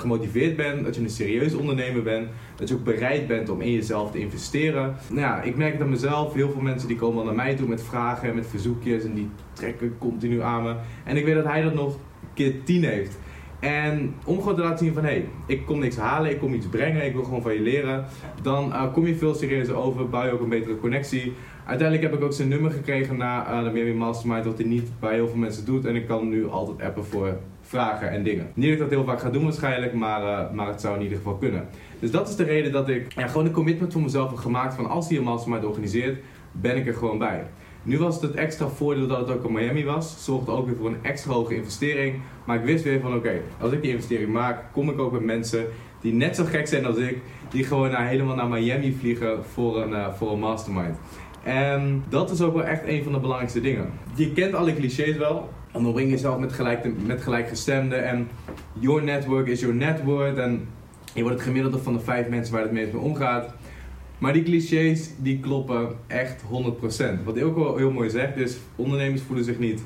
gemotiveerd 0.00 0.56
bent, 0.56 0.84
dat 0.84 0.94
je 0.94 1.02
een 1.02 1.10
serieus 1.10 1.54
ondernemer 1.54 2.02
bent, 2.02 2.28
dat 2.56 2.68
je 2.68 2.74
ook 2.74 2.84
bereid 2.84 3.26
bent 3.26 3.48
om 3.48 3.60
in 3.60 3.72
jezelf 3.72 4.10
te 4.10 4.18
investeren. 4.18 4.96
Nou 5.08 5.20
ja, 5.20 5.42
ik 5.42 5.56
merk 5.56 5.78
dat 5.78 5.88
mezelf, 5.88 6.34
heel 6.34 6.50
veel 6.50 6.62
mensen 6.62 6.88
die 6.88 6.96
komen 6.96 7.24
naar 7.24 7.34
mij 7.34 7.54
toe 7.54 7.68
met 7.68 7.82
vragen 7.82 8.28
en 8.28 8.34
met 8.34 8.46
verzoekjes 8.46 9.04
en 9.04 9.14
die 9.14 9.28
trekken 9.52 9.98
continu 9.98 10.42
aan 10.42 10.62
me. 10.62 10.74
En 11.04 11.16
ik 11.16 11.24
weet 11.24 11.34
dat 11.34 11.44
hij 11.44 11.62
dat 11.62 11.74
nog 11.74 11.96
keer 12.34 12.64
10 12.64 12.84
heeft. 12.84 13.18
En 13.60 14.14
om 14.24 14.38
gewoon 14.38 14.54
te 14.54 14.62
laten 14.62 14.84
zien 14.84 14.94
van 14.94 15.04
hé, 15.04 15.10
hey, 15.10 15.28
ik 15.46 15.66
kom 15.66 15.78
niks 15.78 15.96
halen, 15.96 16.30
ik 16.30 16.38
kom 16.38 16.54
iets 16.54 16.66
brengen, 16.66 17.06
ik 17.06 17.12
wil 17.12 17.24
gewoon 17.24 17.42
van 17.42 17.52
je 17.52 17.60
leren. 17.60 18.04
Dan 18.42 18.68
uh, 18.68 18.92
kom 18.92 19.06
je 19.06 19.16
veel 19.16 19.34
serieuzer 19.34 19.74
over, 19.74 20.08
bouw 20.08 20.24
je 20.24 20.32
ook 20.32 20.40
een 20.40 20.48
betere 20.48 20.78
connectie. 20.78 21.32
Uiteindelijk 21.66 22.10
heb 22.10 22.20
ik 22.20 22.24
ook 22.24 22.32
zijn 22.32 22.48
nummer 22.48 22.70
gekregen 22.70 23.16
na 23.16 23.52
uh, 23.52 23.64
de 23.64 23.70
Miami 23.70 23.94
Mastermind, 23.94 24.44
wat 24.44 24.58
hij 24.58 24.66
niet 24.66 24.90
bij 25.00 25.14
heel 25.14 25.28
veel 25.28 25.36
mensen 25.36 25.64
doet. 25.64 25.84
En 25.84 25.96
ik 25.96 26.06
kan 26.06 26.28
nu 26.28 26.48
altijd 26.48 26.88
appen 26.88 27.04
voor 27.04 27.38
vragen 27.70 28.10
en 28.10 28.22
dingen. 28.22 28.50
Niet 28.54 28.64
dat 28.64 28.72
ik 28.72 28.78
dat 28.78 28.90
heel 28.90 29.04
vaak 29.04 29.20
ga 29.20 29.30
doen 29.30 29.42
waarschijnlijk, 29.42 29.92
maar, 29.92 30.22
uh, 30.22 30.50
maar 30.52 30.66
het 30.66 30.80
zou 30.80 30.96
in 30.96 31.02
ieder 31.02 31.16
geval 31.16 31.36
kunnen. 31.36 31.68
Dus 32.00 32.10
dat 32.10 32.28
is 32.28 32.36
de 32.36 32.44
reden 32.44 32.72
dat 32.72 32.88
ik 32.88 33.12
ja, 33.12 33.26
gewoon 33.26 33.46
een 33.46 33.52
commitment 33.52 33.92
voor 33.92 34.02
mezelf 34.02 34.30
heb 34.30 34.38
gemaakt 34.38 34.74
van 34.74 34.88
als 34.88 35.08
hij 35.08 35.18
een 35.18 35.24
mastermind 35.24 35.64
organiseert, 35.64 36.18
ben 36.52 36.76
ik 36.76 36.86
er 36.86 36.94
gewoon 36.94 37.18
bij. 37.18 37.46
Nu 37.82 37.98
was 37.98 38.14
het 38.14 38.22
het 38.22 38.34
extra 38.34 38.68
voordeel 38.68 39.06
dat 39.06 39.18
het 39.18 39.36
ook 39.36 39.44
in 39.44 39.52
Miami 39.52 39.84
was. 39.84 40.24
Zorgde 40.24 40.50
ook 40.50 40.66
weer 40.66 40.76
voor 40.76 40.86
een 40.86 41.02
extra 41.02 41.32
hoge 41.32 41.54
investering. 41.54 42.20
Maar 42.44 42.56
ik 42.56 42.64
wist 42.64 42.84
weer 42.84 43.00
van 43.00 43.14
oké, 43.14 43.40
als 43.60 43.72
ik 43.72 43.82
die 43.82 43.90
investering 43.90 44.32
maak, 44.32 44.64
kom 44.72 44.90
ik 44.90 44.98
ook 44.98 45.12
met 45.12 45.24
mensen 45.24 45.66
die 46.00 46.12
net 46.12 46.36
zo 46.36 46.44
gek 46.44 46.66
zijn 46.66 46.86
als 46.86 46.96
ik. 46.96 47.18
Die 47.50 47.64
gewoon 47.64 47.90
naar, 47.90 48.06
helemaal 48.08 48.36
naar 48.36 48.48
Miami 48.48 48.96
vliegen 49.00 49.44
voor 49.44 49.82
een, 49.82 49.90
uh, 49.90 50.12
voor 50.14 50.32
een 50.32 50.38
mastermind. 50.38 50.96
En 51.42 52.04
dat 52.08 52.30
is 52.30 52.40
ook 52.40 52.54
wel 52.54 52.64
echt 52.64 52.86
een 52.86 53.02
van 53.02 53.12
de 53.12 53.18
belangrijkste 53.18 53.60
dingen. 53.60 53.90
Je 54.14 54.32
kent 54.32 54.54
alle 54.54 54.74
clichés 54.74 55.16
wel. 55.16 55.48
En 55.72 55.92
breng 55.92 56.10
jezelf 56.10 56.38
met, 56.38 56.52
gelijk, 56.52 57.06
met 57.06 57.22
gelijkgestemden. 57.22 58.04
En 58.04 58.28
your 58.78 59.02
network 59.02 59.46
is 59.46 59.60
your 59.60 59.74
network. 59.74 60.36
En 60.36 60.68
je 61.14 61.22
wordt 61.22 61.36
het 61.36 61.46
gemiddelde 61.46 61.78
van 61.78 61.92
de 61.92 62.00
vijf 62.00 62.28
mensen 62.28 62.54
waar 62.54 62.62
het 62.62 62.72
meest 62.72 62.92
mee 62.92 63.02
omgaat. 63.02 63.54
Maar 64.18 64.32
die 64.32 64.42
clichés 64.42 65.10
die 65.18 65.40
kloppen 65.40 65.88
echt 66.06 66.42
100%. 66.42 67.24
Wat 67.24 67.42
ook 67.42 67.56
wel 67.56 67.76
heel 67.76 67.90
mooi 67.90 68.10
zegt 68.10 68.36
is, 68.36 68.56
ondernemers 68.76 69.22
voelen 69.22 69.44
zich 69.44 69.58
niet 69.58 69.82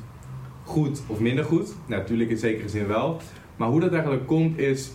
goed 0.65 1.03
of 1.07 1.21
minder 1.21 1.45
goed. 1.45 1.75
Natuurlijk 1.87 2.31
in 2.31 2.39
zekere 2.39 2.69
zin 2.69 2.87
wel. 2.87 3.21
Maar 3.57 3.69
hoe 3.69 3.81
dat 3.81 3.93
eigenlijk 3.93 4.27
komt 4.27 4.59
is, 4.59 4.93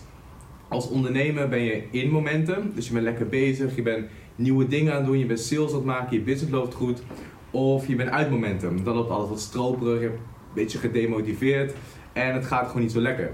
als 0.68 0.88
ondernemer 0.88 1.48
ben 1.48 1.60
je 1.60 1.82
in 1.90 2.10
momentum. 2.10 2.72
Dus 2.74 2.86
je 2.86 2.92
bent 2.92 3.04
lekker 3.04 3.26
bezig, 3.26 3.76
je 3.76 3.82
bent 3.82 4.06
nieuwe 4.36 4.66
dingen 4.66 4.92
aan 4.92 4.98
het 4.98 5.06
doen, 5.06 5.18
je 5.18 5.26
bent 5.26 5.40
sales 5.40 5.70
aan 5.70 5.76
het 5.76 5.84
maken, 5.84 6.16
je 6.16 6.22
business 6.22 6.52
loopt 6.52 6.74
goed. 6.74 7.02
Of 7.50 7.86
je 7.86 7.96
bent 7.96 8.10
uit 8.10 8.30
momentum. 8.30 8.84
Dan 8.84 8.94
loopt 8.94 9.10
alles 9.10 9.28
wat 9.28 9.40
stroperig, 9.40 10.12
beetje 10.54 10.78
gedemotiveerd 10.78 11.74
en 12.12 12.34
het 12.34 12.46
gaat 12.46 12.66
gewoon 12.66 12.82
niet 12.82 12.92
zo 12.92 13.00
lekker. 13.00 13.30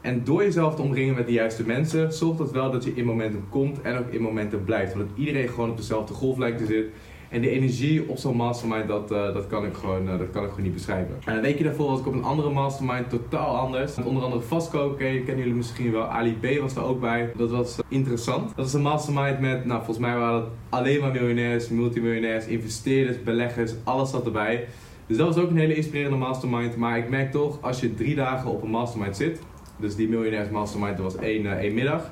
En 0.00 0.24
door 0.24 0.42
jezelf 0.42 0.74
te 0.74 0.82
omringen 0.82 1.14
met 1.14 1.26
de 1.26 1.32
juiste 1.32 1.66
mensen, 1.66 2.12
zorgt 2.12 2.38
dat 2.38 2.50
wel 2.50 2.70
dat 2.70 2.84
je 2.84 2.94
in 2.94 3.04
momentum 3.04 3.44
komt 3.48 3.80
en 3.80 3.98
ook 3.98 4.08
in 4.10 4.20
momentum 4.20 4.64
blijft. 4.64 4.94
Want 4.94 5.10
iedereen 5.14 5.48
gewoon 5.48 5.70
op 5.70 5.76
dezelfde 5.76 6.14
golflengte 6.14 6.66
zit. 6.66 6.86
En 7.28 7.40
de 7.40 7.50
energie 7.50 8.08
op 8.08 8.18
zo'n 8.18 8.36
mastermind, 8.36 8.88
dat, 8.88 9.12
uh, 9.12 9.34
dat, 9.34 9.46
kan 9.46 9.64
ik 9.64 9.74
gewoon, 9.74 10.08
uh, 10.08 10.18
dat 10.18 10.30
kan 10.30 10.42
ik 10.42 10.48
gewoon 10.48 10.64
niet 10.64 10.74
beschrijven. 10.74 11.14
En 11.24 11.36
een 11.36 11.42
weekje 11.42 11.64
daarvoor 11.64 11.88
was 11.88 12.00
ik 12.00 12.06
op 12.06 12.12
een 12.12 12.24
andere 12.24 12.50
mastermind, 12.50 13.10
totaal 13.10 13.56
anders. 13.56 13.94
Met 13.94 14.06
onder 14.06 14.22
andere 14.22 14.42
vastkoken, 14.42 15.24
kennen 15.24 15.38
jullie 15.38 15.54
misschien 15.54 15.92
wel. 15.92 16.04
Ali 16.04 16.36
B 16.40 16.60
was 16.60 16.76
er 16.76 16.82
ook 16.82 17.00
bij. 17.00 17.32
Dat 17.36 17.50
was 17.50 17.78
uh, 17.78 17.84
interessant. 17.88 18.56
Dat 18.56 18.66
is 18.66 18.72
een 18.72 18.82
mastermind 18.82 19.40
met, 19.40 19.64
nou 19.64 19.84
volgens 19.84 20.06
mij 20.06 20.16
waren 20.16 20.40
het 20.40 20.50
alleen 20.68 21.00
maar 21.00 21.12
miljonairs, 21.12 21.68
multimiljonairs, 21.68 22.46
investeerders, 22.46 23.22
beleggers, 23.22 23.72
alles 23.84 24.10
zat 24.10 24.24
erbij. 24.24 24.66
Dus 25.12 25.20
dat 25.20 25.34
was 25.34 25.44
ook 25.44 25.50
een 25.50 25.56
hele 25.56 25.74
inspirerende 25.74 26.16
mastermind. 26.16 26.76
Maar 26.76 26.98
ik 26.98 27.08
merk 27.08 27.30
toch, 27.30 27.62
als 27.62 27.80
je 27.80 27.94
drie 27.94 28.14
dagen 28.14 28.50
op 28.50 28.62
een 28.62 28.70
mastermind 28.70 29.16
zit, 29.16 29.40
dus 29.76 29.96
die 29.96 30.08
miljonairs 30.08 30.48
mastermind, 30.48 30.98
was 30.98 31.16
één, 31.16 31.58
één 31.58 31.74
middag 31.74 32.10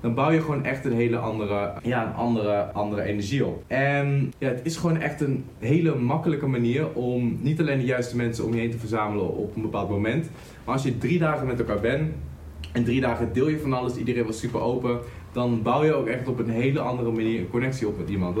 dan 0.00 0.14
bouw 0.14 0.30
je 0.30 0.40
gewoon 0.40 0.64
echt 0.64 0.84
een 0.84 0.92
hele 0.92 1.16
andere, 1.16 1.72
ja, 1.82 2.06
een 2.06 2.14
andere, 2.14 2.72
andere 2.72 3.02
energie 3.02 3.46
op. 3.46 3.62
En 3.66 4.32
ja, 4.38 4.48
het 4.48 4.60
is 4.62 4.76
gewoon 4.76 5.00
echt 5.00 5.20
een 5.20 5.44
hele 5.58 5.94
makkelijke 5.94 6.46
manier 6.46 6.92
om 6.92 7.38
niet 7.40 7.60
alleen 7.60 7.78
de 7.78 7.84
juiste 7.84 8.16
mensen 8.16 8.44
om 8.44 8.54
je 8.54 8.60
heen 8.60 8.70
te 8.70 8.78
verzamelen 8.78 9.36
op 9.36 9.56
een 9.56 9.62
bepaald 9.62 9.90
moment. 9.90 10.30
Maar 10.64 10.74
als 10.74 10.82
je 10.82 10.98
drie 10.98 11.18
dagen 11.18 11.46
met 11.46 11.58
elkaar 11.58 11.80
bent 11.80 12.12
en 12.72 12.84
drie 12.84 13.00
dagen 13.00 13.32
deel 13.32 13.48
je 13.48 13.58
van 13.58 13.72
alles, 13.72 13.96
iedereen 13.96 14.26
was 14.26 14.38
super 14.38 14.60
open, 14.60 14.98
dan 15.32 15.62
bouw 15.62 15.84
je 15.84 15.94
ook 15.94 16.06
echt 16.06 16.28
op 16.28 16.38
een 16.38 16.50
hele 16.50 16.80
andere 16.80 17.10
manier 17.10 17.40
een 17.40 17.50
connectie 17.50 17.88
op 17.88 17.98
met 17.98 18.08
iemand. 18.08 18.38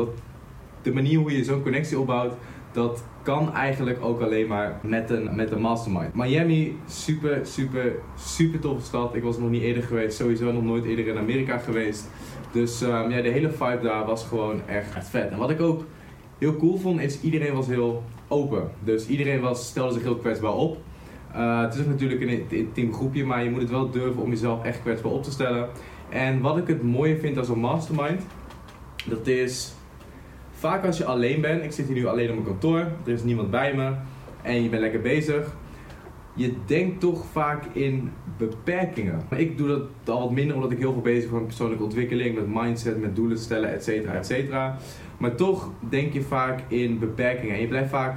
De 0.82 0.92
manier 0.92 1.18
hoe 1.18 1.36
je 1.36 1.44
zo'n 1.44 1.62
connectie 1.62 1.98
opbouwt, 1.98 2.32
dat 2.76 3.04
kan 3.22 3.52
eigenlijk 3.52 4.04
ook 4.04 4.20
alleen 4.20 4.46
maar 4.46 4.78
met 4.82 5.10
een, 5.10 5.36
met 5.36 5.50
een 5.50 5.60
mastermind. 5.60 6.14
Miami, 6.14 6.78
super, 6.86 7.46
super, 7.46 7.92
super 8.18 8.60
toffe 8.60 8.86
stad. 8.86 9.14
Ik 9.14 9.22
was 9.22 9.38
nog 9.38 9.50
niet 9.50 9.62
eerder 9.62 9.82
geweest, 9.82 10.16
sowieso 10.16 10.52
nog 10.52 10.62
nooit 10.62 10.84
eerder 10.84 11.06
in 11.06 11.18
Amerika 11.18 11.58
geweest. 11.58 12.10
Dus 12.52 12.82
um, 12.82 13.10
ja, 13.10 13.22
de 13.22 13.28
hele 13.28 13.50
vibe 13.50 13.80
daar 13.82 14.06
was 14.06 14.24
gewoon 14.24 14.60
echt, 14.66 15.08
vet. 15.08 15.30
En 15.30 15.38
wat 15.38 15.50
ik 15.50 15.60
ook 15.60 15.84
heel 16.38 16.56
cool 16.56 16.76
vond, 16.78 17.00
is 17.00 17.20
iedereen 17.20 17.54
was 17.54 17.66
heel 17.66 18.02
open. 18.28 18.70
Dus 18.84 19.06
iedereen 19.06 19.40
was, 19.40 19.66
stelde 19.66 19.92
zich 19.92 20.02
heel 20.02 20.16
kwetsbaar 20.16 20.54
op. 20.54 20.76
Uh, 21.36 21.60
het 21.60 21.74
is 21.74 21.86
natuurlijk 21.86 22.20
een 22.20 22.44
intiem 22.48 22.92
groepje, 22.92 23.24
maar 23.24 23.44
je 23.44 23.50
moet 23.50 23.60
het 23.60 23.70
wel 23.70 23.90
durven 23.90 24.22
om 24.22 24.30
jezelf 24.30 24.64
echt 24.64 24.80
kwetsbaar 24.80 25.12
op 25.12 25.22
te 25.22 25.30
stellen. 25.30 25.68
En 26.08 26.40
wat 26.40 26.56
ik 26.56 26.66
het 26.66 26.82
mooie 26.82 27.18
vind 27.18 27.38
als 27.38 27.48
een 27.48 27.58
mastermind, 27.58 28.22
dat 29.06 29.26
is 29.26 29.74
Vaak 30.58 30.84
als 30.84 30.98
je 30.98 31.04
alleen 31.04 31.40
bent, 31.40 31.62
ik 31.62 31.72
zit 31.72 31.86
hier 31.86 31.96
nu 31.96 32.06
alleen 32.06 32.28
op 32.28 32.34
mijn 32.34 32.46
kantoor, 32.46 32.78
er 32.78 33.12
is 33.12 33.22
niemand 33.22 33.50
bij 33.50 33.74
me 33.74 33.92
en 34.42 34.62
je 34.62 34.68
bent 34.68 34.82
lekker 34.82 35.00
bezig. 35.00 35.56
Je 36.34 36.54
denkt 36.66 37.00
toch 37.00 37.24
vaak 37.32 37.64
in 37.72 38.12
beperkingen. 38.38 39.22
Ik 39.36 39.58
doe 39.58 39.68
dat 39.68 40.14
al 40.14 40.20
wat 40.20 40.30
minder 40.30 40.54
omdat 40.54 40.70
ik 40.70 40.78
heel 40.78 40.92
veel 40.92 41.02
bezig 41.02 41.30
ben 41.30 41.38
met 41.38 41.46
persoonlijke 41.46 41.84
ontwikkeling, 41.84 42.34
met 42.34 42.46
mindset, 42.48 43.00
met 43.00 43.16
doelen 43.16 43.38
stellen, 43.38 43.72
et 43.72 43.84
cetera, 43.84 44.14
et 44.14 44.26
cetera. 44.26 44.76
Maar 45.18 45.34
toch 45.34 45.70
denk 45.88 46.12
je 46.12 46.22
vaak 46.22 46.60
in 46.68 46.98
beperkingen 46.98 47.54
en 47.54 47.60
je 47.60 47.68
blijft 47.68 47.90
vaak 47.90 48.16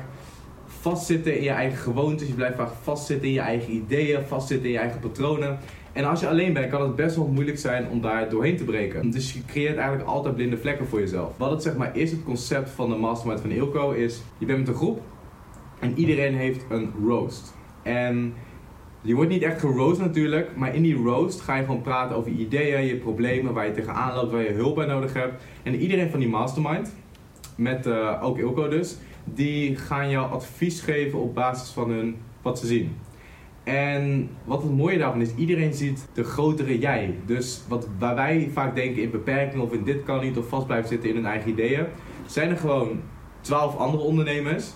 vastzitten 0.66 1.38
in 1.38 1.44
je 1.44 1.50
eigen 1.50 1.78
gewoontes, 1.78 2.28
je 2.28 2.34
blijft 2.34 2.58
vaak 2.58 2.72
vastzitten 2.82 3.28
in 3.28 3.34
je 3.34 3.40
eigen 3.40 3.74
ideeën, 3.74 4.26
vastzitten 4.26 4.68
in 4.68 4.74
je 4.74 4.80
eigen 4.80 5.00
patronen. 5.00 5.58
En 6.00 6.06
als 6.06 6.20
je 6.20 6.28
alleen 6.28 6.54
bent, 6.54 6.70
kan 6.70 6.82
het 6.82 6.96
best 6.96 7.16
wel 7.16 7.28
moeilijk 7.28 7.58
zijn 7.58 7.90
om 7.90 8.02
daar 8.02 8.30
doorheen 8.30 8.58
te 8.58 8.64
breken. 8.64 9.10
Dus 9.12 9.34
je 9.34 9.46
creëert 9.46 9.78
eigenlijk 9.78 10.10
altijd 10.10 10.36
blinde 10.36 10.58
vlekken 10.58 10.88
voor 10.88 11.00
jezelf. 11.00 11.38
Wat 11.38 11.52
het 11.52 11.64
zeg 11.64 11.76
maar 11.76 11.98
is, 11.98 12.12
het 12.12 12.24
concept 12.24 12.70
van 12.70 12.90
de 12.90 12.96
mastermind 12.96 13.42
van 13.42 13.52
Ilko, 13.52 13.92
is 13.92 14.22
je 14.38 14.46
bent 14.46 14.60
met 14.60 14.68
een 14.68 14.74
groep 14.74 15.02
en 15.80 15.98
iedereen 15.98 16.36
heeft 16.36 16.66
een 16.70 16.92
roast. 17.06 17.54
En 17.84 18.34
je 19.02 19.16
wordt 19.16 19.30
niet 19.30 19.42
echt 19.42 19.60
geroost 19.60 20.00
natuurlijk, 20.00 20.56
maar 20.56 20.76
in 20.76 20.82
die 20.82 20.96
roast 20.96 21.42
ga 21.42 21.56
je 21.56 21.66
gewoon 21.66 21.82
praten 21.82 22.16
over 22.16 22.32
je 22.32 22.38
ideeën, 22.38 22.86
je 22.86 22.96
problemen, 22.96 23.54
waar 23.54 23.66
je 23.66 23.72
tegenaan 23.72 24.16
loopt, 24.16 24.32
waar 24.32 24.44
je 24.44 24.54
hulp 24.54 24.76
bij 24.76 24.86
nodig 24.86 25.14
hebt. 25.14 25.44
En 25.64 25.76
iedereen 25.76 26.10
van 26.10 26.20
die 26.20 26.30
mastermind, 26.30 26.96
met 27.56 27.88
uh, 27.88 28.24
ook 28.24 28.38
Ilko 28.38 28.68
dus, 28.68 28.98
die 29.24 29.76
gaan 29.76 30.10
jou 30.10 30.32
advies 30.32 30.82
geven 30.82 31.20
op 31.20 31.36
basis 31.36 31.70
van 31.70 31.90
hun, 31.90 32.16
wat 32.42 32.60
ze 32.60 32.68
zien. 32.68 32.96
En 33.70 34.30
wat 34.44 34.64
het 34.64 34.78
mooie 34.78 34.98
daarvan 34.98 35.22
is, 35.22 35.36
iedereen 35.36 35.74
ziet 35.74 36.08
de 36.14 36.24
grotere 36.24 36.80
jij. 36.80 37.16
Dus 37.26 37.64
wat, 37.68 37.88
waar 38.00 38.16
wij 38.16 38.50
vaak 38.54 38.76
denken 38.76 39.02
in 39.02 39.12
beperkingen 39.12 39.66
of 39.66 39.74
in 39.74 39.84
dit 39.84 40.04
kan 40.04 40.22
niet 40.22 40.38
of 40.38 40.48
vast 40.48 40.66
blijven 40.66 40.90
zitten 40.90 41.10
in 41.10 41.16
hun 41.16 41.26
eigen 41.26 41.50
ideeën, 41.50 41.86
zijn 42.26 42.50
er 42.50 42.58
gewoon 42.58 43.02
twaalf 43.42 43.76
andere 43.76 44.04
ondernemers 44.04 44.74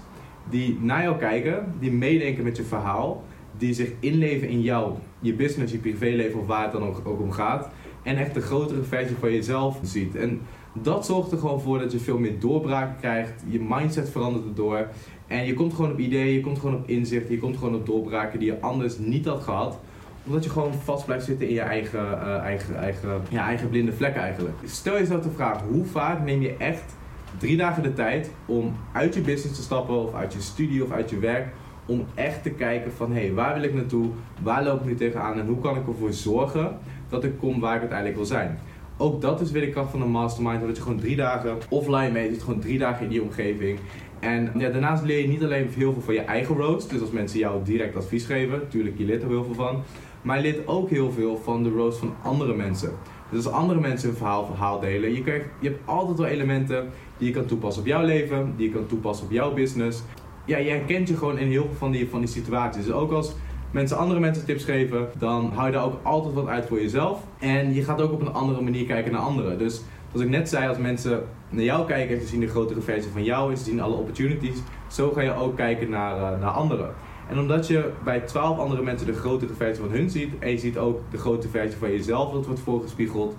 die 0.49 0.77
naar 0.81 1.01
jou 1.01 1.17
kijken, 1.17 1.73
die 1.79 1.91
meedenken 1.91 2.43
met 2.43 2.57
je 2.57 2.63
verhaal, 2.63 3.23
die 3.57 3.73
zich 3.73 3.91
inleven 3.99 4.47
in 4.47 4.61
jou, 4.61 4.93
je 5.19 5.33
business, 5.33 5.71
je 5.71 5.79
privéleven 5.79 6.39
of 6.39 6.47
waar 6.47 6.63
het 6.63 6.71
dan 6.71 6.83
ook, 6.83 7.01
ook 7.03 7.21
om 7.21 7.31
gaat. 7.31 7.69
En 8.03 8.17
echt 8.17 8.33
de 8.33 8.41
grotere 8.41 8.83
versie 8.83 9.15
van 9.19 9.31
jezelf 9.31 9.79
ziet. 9.81 10.15
En 10.15 10.41
dat 10.81 11.05
zorgt 11.05 11.31
er 11.31 11.37
gewoon 11.37 11.61
voor 11.61 11.79
dat 11.79 11.91
je 11.91 11.99
veel 11.99 12.19
meer 12.19 12.39
doorbraken 12.39 12.95
krijgt. 12.99 13.43
Je 13.47 13.59
mindset 13.59 14.09
verandert 14.09 14.45
erdoor. 14.45 14.87
En 15.27 15.45
je 15.45 15.53
komt 15.53 15.73
gewoon 15.73 15.91
op 15.91 15.99
ideeën, 15.99 16.33
je 16.33 16.41
komt 16.41 16.59
gewoon 16.59 16.75
op 16.75 16.89
inzicht, 16.89 17.29
je 17.29 17.39
komt 17.39 17.57
gewoon 17.57 17.75
op 17.75 17.85
doorbraken 17.85 18.39
die 18.39 18.51
je 18.51 18.59
anders 18.59 18.97
niet 18.97 19.25
had 19.25 19.43
gehad. 19.43 19.79
Omdat 20.25 20.43
je 20.43 20.49
gewoon 20.49 20.73
vast 20.73 21.05
blijft 21.05 21.25
zitten 21.25 21.47
in 21.47 21.53
je 21.53 21.61
eigen, 21.61 21.99
uh, 21.99 22.37
eigen, 22.37 22.77
eigen, 22.77 23.21
ja, 23.29 23.45
eigen 23.45 23.69
blinde 23.69 23.93
vlek 23.93 24.15
eigenlijk. 24.15 24.55
Stel 24.65 24.93
jezelf 24.93 25.21
de 25.21 25.29
vraag, 25.29 25.61
hoe 25.61 25.85
vaak 25.85 26.25
neem 26.25 26.41
je 26.41 26.55
echt 26.57 26.95
drie 27.37 27.57
dagen 27.57 27.83
de 27.83 27.93
tijd 27.93 28.31
om 28.45 28.75
uit 28.91 29.13
je 29.13 29.21
business 29.21 29.55
te 29.55 29.61
stappen 29.61 29.95
of 29.95 30.13
uit 30.13 30.33
je 30.33 30.41
studie 30.41 30.83
of 30.83 30.91
uit 30.91 31.09
je 31.09 31.19
werk 31.19 31.47
om 31.85 32.05
echt 32.13 32.43
te 32.43 32.49
kijken 32.49 32.91
van 32.91 33.11
hé, 33.11 33.21
hey, 33.21 33.33
waar 33.33 33.53
wil 33.53 33.63
ik 33.63 33.73
naartoe, 33.73 34.09
waar 34.41 34.63
loop 34.63 34.79
ik 34.79 34.85
nu 34.85 34.95
tegenaan 34.95 35.39
en 35.39 35.45
hoe 35.45 35.59
kan 35.59 35.75
ik 35.75 35.87
ervoor 35.87 36.13
zorgen 36.13 36.77
dat 37.09 37.23
ik 37.23 37.37
kom 37.37 37.59
waar 37.59 37.73
ik 37.73 37.79
uiteindelijk 37.79 38.17
wil 38.17 38.27
zijn. 38.27 38.59
Ook 38.97 39.21
dat 39.21 39.41
is 39.41 39.51
weer 39.51 39.61
de 39.61 39.69
kracht 39.69 39.91
van 39.91 40.01
een 40.01 40.11
mastermind, 40.11 40.61
dat 40.61 40.75
je 40.75 40.81
gewoon 40.81 40.99
drie 40.99 41.15
dagen 41.15 41.57
offline 41.69 42.11
mee 42.11 42.29
zit, 42.29 42.43
gewoon 42.43 42.59
drie 42.59 42.77
dagen 42.77 43.03
in 43.03 43.09
die 43.09 43.21
omgeving. 43.21 43.79
En 44.19 44.51
ja, 44.57 44.69
daarnaast 44.69 45.03
leer 45.03 45.21
je 45.21 45.27
niet 45.27 45.43
alleen 45.43 45.69
heel 45.75 45.93
veel 45.93 46.01
van 46.01 46.13
je 46.13 46.19
eigen 46.19 46.55
roast, 46.55 46.89
dus 46.89 47.01
als 47.01 47.11
mensen 47.11 47.39
jou 47.39 47.63
direct 47.63 47.95
advies 47.95 48.25
geven, 48.25 48.59
natuurlijk 48.59 48.97
je 48.97 49.05
leert 49.05 49.23
er 49.23 49.29
heel 49.29 49.43
veel 49.43 49.53
van, 49.53 49.81
maar 50.21 50.37
je 50.37 50.43
leert 50.43 50.67
ook 50.67 50.89
heel 50.89 51.11
veel 51.11 51.37
van 51.37 51.63
de 51.63 51.69
roast 51.69 51.97
van 51.97 52.13
andere 52.23 52.55
mensen. 52.55 52.91
Dus 53.29 53.45
als 53.45 53.55
andere 53.55 53.79
mensen 53.79 54.07
hun 54.07 54.17
verhaal, 54.17 54.45
verhaal 54.45 54.79
delen, 54.79 55.13
je, 55.13 55.21
krijgt, 55.21 55.45
je 55.59 55.67
hebt 55.67 55.81
altijd 55.85 56.17
wel 56.17 56.27
elementen 56.27 56.89
die 57.17 57.27
je 57.27 57.33
kan 57.33 57.45
toepassen 57.45 57.81
op 57.81 57.87
jouw 57.87 58.05
leven, 58.05 58.53
die 58.57 58.67
je 58.67 58.73
kan 58.73 58.85
toepassen 58.85 59.25
op 59.25 59.31
jouw 59.31 59.53
business. 59.53 60.03
Ja, 60.45 60.57
je 60.57 60.69
herkent 60.69 61.07
je 61.07 61.17
gewoon 61.17 61.37
in 61.37 61.47
heel 61.47 61.63
veel 61.63 61.77
van 61.77 61.91
die, 61.91 62.09
van 62.09 62.19
die 62.19 62.29
situaties. 62.29 62.85
Dus 62.85 62.93
ook 62.93 63.11
als 63.11 63.35
mensen 63.73 63.97
andere 63.97 64.19
mensen 64.19 64.45
tips 64.45 64.63
geven, 64.63 65.07
dan 65.17 65.51
hou 65.53 65.65
je 65.65 65.73
daar 65.73 65.85
ook 65.85 65.99
altijd 66.03 66.33
wat 66.33 66.47
uit 66.47 66.65
voor 66.65 66.81
jezelf. 66.81 67.23
En 67.39 67.73
je 67.73 67.83
gaat 67.83 68.01
ook 68.01 68.11
op 68.11 68.21
een 68.21 68.33
andere 68.33 68.61
manier 68.61 68.85
kijken 68.85 69.11
naar 69.11 69.21
anderen. 69.21 69.57
Dus 69.57 69.81
zoals 70.11 70.25
ik 70.25 70.31
net 70.31 70.49
zei, 70.49 70.67
als 70.67 70.77
mensen 70.77 71.23
naar 71.49 71.63
jou 71.63 71.87
kijken 71.87 72.15
en 72.15 72.21
ze 72.21 72.27
zien 72.27 72.39
de 72.39 72.47
grotere 72.47 72.81
versie 72.81 73.11
van 73.11 73.23
jou 73.23 73.51
en 73.51 73.57
ze 73.57 73.63
zien 73.63 73.81
alle 73.81 73.95
opportunities, 73.95 74.57
zo 74.87 75.11
ga 75.11 75.21
je 75.21 75.33
ook 75.33 75.55
kijken 75.55 75.89
naar, 75.89 76.15
uh, 76.17 76.39
naar 76.41 76.51
anderen. 76.51 76.93
En 77.29 77.39
omdat 77.39 77.67
je 77.67 77.91
bij 78.03 78.19
twaalf 78.19 78.57
andere 78.57 78.81
mensen 78.81 79.07
de 79.07 79.13
grotere 79.13 79.53
versie 79.53 79.83
van 79.83 79.93
hun 79.93 80.09
ziet 80.09 80.39
en 80.39 80.49
je 80.49 80.57
ziet 80.57 80.77
ook 80.77 80.99
de 81.11 81.17
grote 81.17 81.47
versie 81.47 81.77
van 81.77 81.91
jezelf 81.91 82.31
dat 82.31 82.45
wordt 82.45 82.61
voorgespiegeld, 82.61 83.35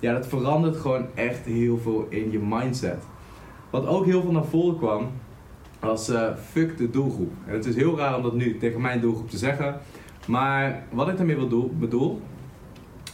ja, 0.00 0.12
dat 0.12 0.26
verandert 0.26 0.76
gewoon 0.76 1.06
echt 1.14 1.44
heel 1.44 1.78
veel 1.78 2.06
in 2.08 2.30
je 2.30 2.38
mindset. 2.38 3.04
Wat 3.70 3.86
ook 3.86 4.04
heel 4.04 4.22
veel 4.22 4.32
naar 4.32 4.44
voren 4.44 4.76
kwam, 4.76 5.10
was 5.86 6.10
uh, 6.10 6.28
fuck 6.50 6.78
de 6.78 6.90
doelgroep. 6.90 7.32
En 7.46 7.54
het 7.54 7.66
is 7.66 7.74
heel 7.74 7.96
raar 7.96 8.16
om 8.16 8.22
dat 8.22 8.34
nu 8.34 8.58
tegen 8.58 8.80
mijn 8.80 9.00
doelgroep 9.00 9.30
te 9.30 9.38
zeggen, 9.38 9.80
maar 10.26 10.82
wat 10.90 11.08
ik 11.08 11.16
daarmee 11.16 11.36
bedoel, 11.36 11.72
bedoel 11.78 12.20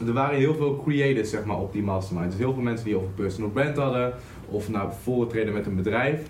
er 0.06 0.12
waren 0.12 0.38
heel 0.38 0.54
veel 0.54 0.82
creators 0.84 1.30
zeg 1.30 1.44
maar, 1.44 1.58
op 1.58 1.72
die 1.72 1.82
mastermind. 1.82 2.30
Dus 2.30 2.40
heel 2.40 2.52
veel 2.52 2.62
mensen 2.62 2.86
die 2.86 2.96
over 2.96 3.08
personal 3.08 3.50
brand 3.50 3.76
hadden 3.76 4.14
of 4.48 4.68
naar 4.68 4.94
voren 5.02 5.28
treden 5.28 5.52
met 5.52 5.66
een 5.66 5.76
bedrijf. 5.76 6.20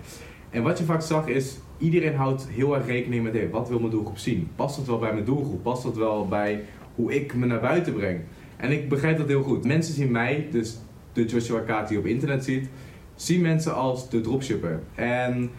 En 0.49 0.63
wat 0.63 0.77
je 0.77 0.83
vaak 0.83 1.01
zag 1.01 1.27
is, 1.27 1.57
iedereen 1.77 2.15
houdt 2.15 2.47
heel 2.49 2.75
erg 2.75 2.85
rekening 2.85 3.23
met 3.23 3.33
hey, 3.33 3.49
wat 3.49 3.69
wil 3.69 3.79
mijn 3.79 3.91
doelgroep 3.91 4.17
zien. 4.17 4.49
Past 4.55 4.75
dat 4.75 4.85
wel 4.85 4.99
bij 4.99 5.13
mijn 5.13 5.25
doelgroep? 5.25 5.63
Past 5.63 5.83
dat 5.83 5.97
wel 5.97 6.27
bij 6.27 6.63
hoe 6.95 7.13
ik 7.13 7.35
me 7.35 7.45
naar 7.45 7.59
buiten 7.59 7.93
breng? 7.93 8.19
En 8.57 8.71
ik 8.71 8.89
begrijp 8.89 9.17
dat 9.17 9.27
heel 9.27 9.43
goed. 9.43 9.65
Mensen 9.65 9.93
zien 9.93 10.11
mij, 10.11 10.47
dus 10.51 10.77
de 11.13 11.25
Joshua 11.25 11.59
Kaat 11.59 11.87
die 11.87 11.97
op 11.97 12.05
internet 12.05 12.43
ziet, 12.43 12.69
zien 13.15 13.41
mensen 13.41 13.75
als 13.75 14.09
de 14.09 14.21
dropshipper. 14.21 14.79
En 14.95 15.49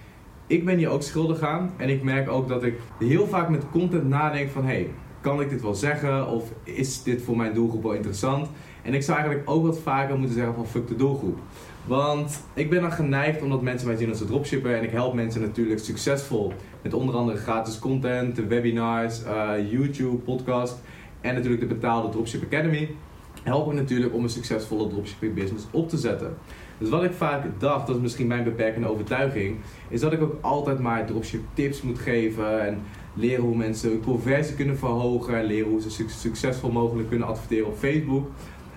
ik 0.55 0.65
ben 0.65 0.79
hier 0.79 0.89
ook 0.89 1.03
schuldig 1.03 1.41
aan. 1.41 1.71
En 1.77 1.89
ik 1.89 2.03
merk 2.03 2.29
ook 2.29 2.49
dat 2.49 2.65
ik 2.65 2.79
heel 2.99 3.27
vaak 3.27 3.49
met 3.49 3.71
content 3.71 4.09
nadenk 4.09 4.51
van 4.51 4.65
hey, 4.65 4.91
kan 5.21 5.41
ik 5.41 5.51
dit 5.51 5.63
wel 5.63 5.75
zeggen? 5.75 6.29
Of 6.29 6.53
is 6.63 7.03
dit 7.03 7.23
voor 7.23 7.37
mijn 7.37 7.55
doelgroep 7.55 7.83
wel 7.83 7.93
interessant? 7.93 8.49
En 8.83 8.95
ik 8.95 9.03
zou 9.03 9.19
eigenlijk 9.19 9.51
ook 9.51 9.63
wat 9.67 9.79
vaker 9.79 10.19
moeten 10.19 10.37
zeggen 10.37 10.55
van 10.55 10.67
fuck 10.67 10.89
de 10.89 10.97
doelgroep. 10.97 11.39
Want 11.87 12.41
ik 12.55 12.71
ben 12.71 12.81
dan 12.81 12.93
geneigd 12.93 13.43
omdat 13.43 13.63
mensen 13.63 13.89
mij 13.89 13.97
zien 13.97 14.09
als 14.09 14.21
een 14.21 14.27
dropshipper 14.27 14.77
en 14.77 14.83
ik 14.83 14.91
help 14.91 15.15
mensen 15.15 15.41
natuurlijk 15.41 15.81
succesvol 15.81 16.53
met 16.83 16.95
onder 16.95 17.15
andere 17.15 17.39
gratis 17.39 17.79
content, 17.79 18.47
webinars, 18.49 19.23
uh, 19.23 19.71
YouTube, 19.71 20.17
podcast 20.17 20.81
en 21.21 21.35
natuurlijk 21.35 21.61
de 21.61 21.75
betaalde 21.75 22.09
Dropship 22.09 22.45
Academy. 22.45 22.95
Help 23.43 23.67
ik 23.73 23.79
natuurlijk 23.79 24.15
om 24.15 24.23
een 24.23 24.31
succesvolle 24.31 24.89
dropshipping 24.89 25.35
business 25.35 25.67
op 25.71 25.89
te 25.89 25.97
zetten. 25.97 26.37
Dus 26.85 26.93
wat 26.93 27.05
ik 27.05 27.13
vaak 27.13 27.45
dacht, 27.59 27.87
dat 27.87 27.97
is 27.97 28.03
misschien 28.03 28.27
mijn 28.27 28.45
beperkende 28.45 28.89
overtuiging, 28.89 29.57
is 29.89 30.01
dat 30.01 30.13
ik 30.13 30.23
ook 30.23 30.39
altijd 30.41 30.79
maar 30.79 31.07
dropship 31.07 31.41
tips 31.55 31.83
moet 31.83 31.99
geven 31.99 32.67
en 32.67 32.83
leren 33.15 33.45
hoe 33.45 33.57
mensen 33.57 33.91
hun 33.91 34.03
conversie 34.03 34.57
kunnen 34.57 34.79
verhogen, 34.79 35.45
leren 35.45 35.71
hoe 35.71 35.81
ze 35.81 36.07
succesvol 36.09 36.71
mogelijk 36.71 37.09
kunnen 37.09 37.29
adverteren 37.29 37.67
op 37.67 37.77
Facebook. 37.77 38.31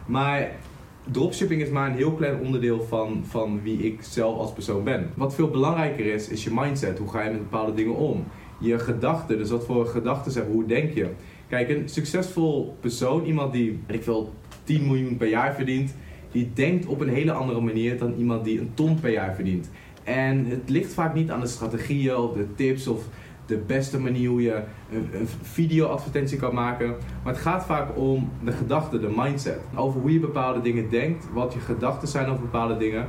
Maar 0.05 0.51
dropshipping 1.11 1.61
is 1.61 1.69
maar 1.69 1.89
een 1.89 1.95
heel 1.95 2.11
klein 2.11 2.39
onderdeel 2.39 2.81
van, 2.83 3.23
van 3.25 3.61
wie 3.61 3.77
ik 3.77 3.97
zelf 4.01 4.37
als 4.37 4.53
persoon 4.53 4.83
ben. 4.83 5.11
Wat 5.15 5.35
veel 5.35 5.49
belangrijker 5.49 6.05
is, 6.05 6.27
is 6.27 6.43
je 6.43 6.51
mindset. 6.53 6.97
Hoe 6.97 7.09
ga 7.09 7.23
je 7.23 7.29
met 7.31 7.49
bepaalde 7.49 7.73
dingen 7.73 7.95
om? 7.95 8.23
Je 8.59 8.79
gedachten, 8.79 9.37
dus 9.37 9.49
wat 9.49 9.65
voor 9.65 9.85
gedachten 9.85 10.33
hebben, 10.33 10.53
hoe 10.53 10.65
denk 10.65 10.93
je? 10.93 11.09
Kijk, 11.47 11.69
een 11.69 11.89
succesvol 11.89 12.77
persoon, 12.79 13.25
iemand 13.25 13.53
die, 13.53 13.79
ik 13.87 14.03
wil 14.03 14.33
10 14.63 14.87
miljoen 14.87 15.17
per 15.17 15.27
jaar 15.27 15.55
verdient, 15.55 15.95
die 16.31 16.51
denkt 16.53 16.85
op 16.85 16.99
een 16.99 17.09
hele 17.09 17.31
andere 17.31 17.61
manier 17.61 17.97
dan 17.97 18.13
iemand 18.17 18.43
die 18.43 18.59
een 18.59 18.71
ton 18.73 18.99
per 18.99 19.11
jaar 19.11 19.35
verdient. 19.35 19.69
En 20.03 20.45
het 20.45 20.69
ligt 20.69 20.93
vaak 20.93 21.13
niet 21.13 21.31
aan 21.31 21.39
de 21.39 21.47
strategieën 21.47 22.15
of 22.15 22.33
de 22.33 22.53
tips 22.55 22.87
of 22.87 23.07
de 23.47 23.57
beste 23.57 23.99
manier 23.99 24.29
hoe 24.29 24.41
je 24.41 24.63
een, 24.91 25.27
video-advertentie 25.41 26.37
kan 26.37 26.53
maken. 26.53 26.95
Maar 27.23 27.33
het 27.33 27.41
gaat 27.41 27.65
vaak 27.65 27.97
om 27.97 28.31
de 28.43 28.51
gedachte, 28.51 28.99
de 28.99 29.13
mindset. 29.15 29.59
Over 29.75 30.01
hoe 30.01 30.13
je 30.13 30.19
bepaalde 30.19 30.61
dingen 30.61 30.89
denkt, 30.89 31.27
wat 31.33 31.53
je 31.53 31.59
gedachten 31.59 32.07
zijn 32.07 32.27
over 32.27 32.41
bepaalde 32.41 32.77
dingen. 32.77 33.07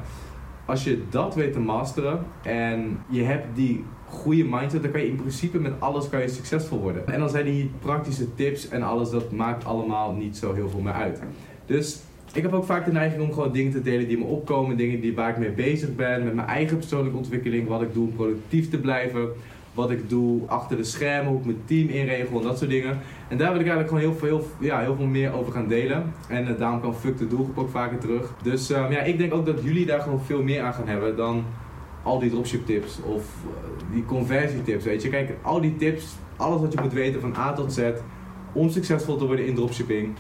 Als 0.65 0.85
je 0.85 1.03
dat 1.11 1.35
weet 1.35 1.53
te 1.53 1.61
masteren 1.61 2.25
en 2.43 2.99
je 3.09 3.23
hebt 3.23 3.47
die 3.57 3.85
goede 4.05 4.45
mindset, 4.45 4.83
dan 4.83 4.91
kan 4.91 5.01
je 5.01 5.09
in 5.09 5.17
principe 5.17 5.59
met 5.59 5.73
alles 5.79 6.09
kan 6.09 6.21
je 6.21 6.29
succesvol 6.29 6.81
worden. 6.81 7.07
En 7.07 7.19
dan 7.19 7.29
zijn 7.29 7.45
die 7.45 7.71
praktische 7.79 8.35
tips 8.35 8.69
en 8.69 8.83
alles, 8.83 9.11
dat 9.11 9.33
maakt 9.33 9.65
allemaal 9.65 10.13
niet 10.13 10.37
zo 10.37 10.55
heel 10.55 10.69
veel 10.69 10.81
meer 10.81 10.93
uit. 10.93 11.23
Dus 11.67 12.01
ik 12.33 12.43
heb 12.43 12.53
ook 12.53 12.65
vaak 12.65 12.85
de 12.85 12.93
neiging 12.93 13.23
om 13.23 13.33
gewoon 13.33 13.53
dingen 13.53 13.73
te 13.73 13.83
delen 13.83 14.09
die 14.09 14.19
me 14.19 14.25
opkomen, 14.25 14.77
dingen 14.77 15.01
die, 15.01 15.15
waar 15.15 15.31
ik 15.31 15.39
mee 15.39 15.51
bezig 15.51 15.95
ben, 15.95 16.25
met 16.25 16.35
mijn 16.35 16.49
eigen 16.49 16.79
persoonlijke 16.79 17.17
ontwikkeling, 17.17 17.69
wat 17.69 17.83
ik 17.83 17.95
doe 17.95 18.07
om 18.07 18.15
productief 18.15 18.71
te 18.71 18.79
blijven 18.79 19.29
wat 19.79 19.91
ik 19.91 20.09
doe 20.09 20.41
achter 20.47 20.77
de 20.77 20.85
schermen, 20.85 21.31
hoe 21.31 21.39
ik 21.39 21.45
mijn 21.45 21.63
team 21.65 21.89
inregel 21.89 22.39
en 22.39 22.47
dat 22.47 22.59
soort 22.59 22.71
dingen. 22.71 22.99
En 23.29 23.39
daar 23.39 23.53
wil 23.53 23.61
ik 23.61 23.67
eigenlijk 23.67 23.89
gewoon 23.89 24.03
heel 24.03 24.15
veel, 24.15 24.47
heel, 24.59 24.69
ja, 24.69 24.81
heel 24.81 24.97
veel 24.97 25.07
meer 25.07 25.33
over 25.33 25.53
gaan 25.53 25.69
delen. 25.69 26.13
En 26.29 26.49
uh, 26.49 26.59
daarom 26.59 26.81
kan 26.81 26.95
Fuck 26.95 27.19
de 27.19 27.27
doelgroep 27.27 27.59
ook 27.59 27.71
vaker 27.71 27.99
terug. 27.99 28.35
Dus 28.43 28.71
uh, 28.71 28.91
ja, 28.91 29.01
ik 29.01 29.19
denk 29.19 29.35
ook 29.35 29.47
dat 29.47 29.63
jullie 29.63 29.87
daar 29.87 30.01
gewoon 30.01 30.21
veel 30.21 30.43
meer 30.43 30.63
aan 30.63 30.75
gaan 30.75 30.89
hebben 30.89 31.17
dan 31.17 31.45
al 32.03 32.19
die 32.19 32.31
dropship 32.31 32.67
tips 32.67 32.99
of 33.03 33.25
uh, 33.45 33.93
die 33.93 34.05
conversietips. 34.05 34.85
Weet 34.85 35.03
je, 35.03 35.09
kijk, 35.09 35.31
al 35.43 35.61
die 35.61 35.77
tips, 35.77 36.17
alles 36.37 36.61
wat 36.61 36.73
je 36.73 36.81
moet 36.81 36.93
weten 36.93 37.21
van 37.21 37.37
A 37.37 37.53
tot 37.53 37.73
Z 37.73 37.81
om 38.53 38.71
succesvol 38.71 39.17
te 39.17 39.27
worden 39.27 39.47
in 39.47 39.55
dropshipping 39.55 40.15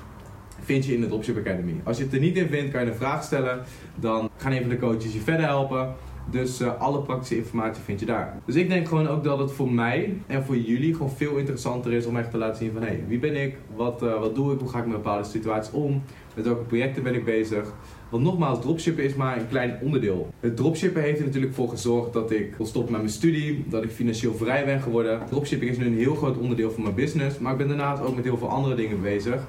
vind 0.68 0.84
je 0.84 0.94
in 0.94 1.00
de 1.00 1.06
Dropship 1.06 1.38
Academy. 1.38 1.74
Als 1.84 1.98
je 1.98 2.04
het 2.04 2.12
er 2.12 2.20
niet 2.20 2.36
in 2.36 2.48
vindt, 2.48 2.72
kan 2.72 2.84
je 2.84 2.90
een 2.90 2.96
vraag 2.96 3.22
stellen. 3.22 3.62
Dan 3.94 4.30
gaan 4.36 4.52
een 4.52 4.60
van 4.60 4.68
de 4.68 4.78
coaches 4.78 5.12
je 5.12 5.20
verder 5.20 5.46
helpen. 5.46 5.94
Dus 6.30 6.60
uh, 6.60 6.80
alle 6.80 7.00
praktische 7.00 7.36
informatie 7.36 7.82
vind 7.82 8.00
je 8.00 8.06
daar. 8.06 8.38
Dus 8.44 8.54
ik 8.54 8.68
denk 8.68 8.88
gewoon 8.88 9.08
ook 9.08 9.24
dat 9.24 9.38
het 9.38 9.52
voor 9.52 9.72
mij 9.72 10.16
en 10.26 10.44
voor 10.44 10.56
jullie 10.56 10.94
gewoon 10.94 11.10
veel 11.10 11.36
interessanter 11.36 11.92
is 11.92 12.06
om 12.06 12.16
echt 12.16 12.30
te 12.30 12.36
laten 12.36 12.56
zien 12.56 12.72
van 12.72 12.82
hé, 12.82 12.88
hey, 12.88 13.04
wie 13.08 13.18
ben 13.18 13.42
ik? 13.42 13.56
Wat, 13.76 14.02
uh, 14.02 14.18
wat 14.20 14.34
doe 14.34 14.52
ik? 14.52 14.60
Hoe 14.60 14.68
ga 14.68 14.78
ik 14.78 14.86
met 14.86 14.96
bepaalde 14.96 15.24
situaties 15.24 15.72
om? 15.72 16.02
Met 16.34 16.44
welke 16.44 16.62
projecten 16.62 17.02
ben 17.02 17.14
ik 17.14 17.24
bezig? 17.24 17.72
Want 18.08 18.22
nogmaals, 18.22 18.60
dropshippen 18.60 19.04
is 19.04 19.14
maar 19.14 19.36
een 19.36 19.48
klein 19.48 19.78
onderdeel. 19.82 20.32
Het 20.40 20.56
dropshippen 20.56 21.02
heeft 21.02 21.18
er 21.18 21.24
natuurlijk 21.24 21.54
voor 21.54 21.68
gezorgd 21.68 22.12
dat 22.12 22.30
ik 22.30 22.54
kon 22.56 22.66
stoppen 22.66 22.92
met 22.92 23.00
mijn 23.00 23.12
studie, 23.12 23.64
dat 23.68 23.82
ik 23.84 23.90
financieel 23.90 24.34
vrij 24.34 24.64
ben 24.64 24.80
geworden. 24.80 25.20
Dropshipping 25.28 25.70
is 25.70 25.78
nu 25.78 25.86
een 25.86 25.98
heel 25.98 26.14
groot 26.14 26.38
onderdeel 26.38 26.70
van 26.70 26.82
mijn 26.82 26.94
business, 26.94 27.38
maar 27.38 27.52
ik 27.52 27.58
ben 27.58 27.68
daarnaast 27.68 28.02
ook 28.02 28.14
met 28.14 28.24
heel 28.24 28.38
veel 28.38 28.48
andere 28.48 28.74
dingen 28.74 29.02
bezig. 29.02 29.46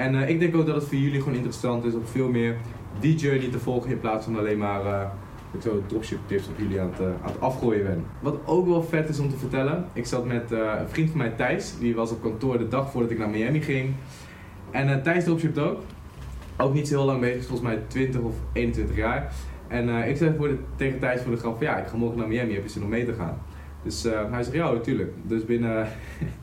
En 0.00 0.14
uh, 0.14 0.28
ik 0.28 0.40
denk 0.40 0.56
ook 0.56 0.66
dat 0.66 0.74
het 0.74 0.84
voor 0.84 0.96
jullie 0.96 1.18
gewoon 1.18 1.34
interessant 1.34 1.84
is 1.84 1.94
om 1.94 2.06
veel 2.06 2.28
meer 2.28 2.56
die 3.00 3.16
journey 3.16 3.50
te 3.50 3.58
volgen 3.58 3.90
in 3.90 4.00
plaats 4.00 4.24
van 4.24 4.38
alleen 4.38 4.58
maar 4.58 4.84
uh, 4.84 5.02
ik 5.52 5.62
zo 5.62 5.82
dropship 5.86 6.18
tips 6.26 6.48
op 6.48 6.58
jullie 6.58 6.80
aan 6.80 6.90
het, 6.90 7.00
uh, 7.00 7.06
aan 7.06 7.32
het 7.32 7.40
afgooien 7.40 7.84
ben. 7.84 8.04
Wat 8.20 8.38
ook 8.44 8.66
wel 8.66 8.82
vet 8.82 9.08
is 9.08 9.18
om 9.18 9.30
te 9.30 9.36
vertellen, 9.36 9.84
ik 9.92 10.06
zat 10.06 10.24
met 10.24 10.50
een 10.50 10.88
vriend 10.88 11.10
van 11.10 11.18
mij 11.18 11.30
Thijs, 11.30 11.78
die 11.78 11.94
was 11.94 12.10
op 12.10 12.22
kantoor 12.22 12.58
de 12.58 12.68
dag 12.68 12.90
voordat 12.90 13.10
ik 13.10 13.18
naar 13.18 13.28
Miami 13.28 13.62
ging. 13.62 13.94
En 14.70 15.02
Thijs 15.02 15.24
dropshipt 15.24 15.58
ook. 15.58 15.80
Ook 16.56 16.74
niet 16.74 16.88
zo 16.88 16.96
heel 16.96 17.06
lang 17.06 17.20
bezig, 17.20 17.46
volgens 17.46 17.68
mij 17.68 17.78
20 17.86 18.20
of 18.20 18.34
21 18.52 18.96
jaar. 18.96 19.32
En 19.68 19.88
ik 20.08 20.16
zei 20.16 20.34
voor 20.36 20.48
de, 20.48 20.56
tegen 20.76 20.98
Thijs 20.98 21.22
voor 21.22 21.30
de 21.32 21.38
grap 21.38 21.62
ja, 21.62 21.76
ik 21.76 21.86
ga 21.86 21.96
morgen 21.96 22.18
naar 22.18 22.28
Miami, 22.28 22.54
heb 22.54 22.62
je 22.62 22.68
zin 22.68 22.82
om 22.82 22.88
mee 22.88 23.04
te 23.04 23.14
gaan? 23.14 23.38
Dus 23.82 24.02
hij 24.02 24.42
zegt 24.42 24.52
ja, 24.52 24.72
natuurlijk. 24.72 25.12
Dus 25.22 25.44
binnen 25.44 25.86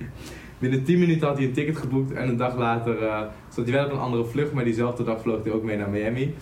Binnen 0.59 0.83
10 0.83 0.99
minuten 0.99 1.27
had 1.27 1.37
hij 1.37 1.45
een 1.45 1.53
ticket 1.53 1.77
geboekt 1.77 2.11
en 2.11 2.29
een 2.29 2.37
dag 2.37 2.57
later 2.57 3.01
uh, 3.01 3.21
zat 3.49 3.65
hij 3.65 3.73
wel 3.73 3.85
op 3.85 3.91
een 3.91 3.97
andere 3.97 4.25
vlucht, 4.25 4.53
maar 4.53 4.63
diezelfde 4.63 5.03
dag 5.03 5.21
vloog 5.21 5.43
hij 5.43 5.53
ook 5.53 5.63
mee 5.63 5.77
naar 5.77 5.89
Miami. 5.89 6.33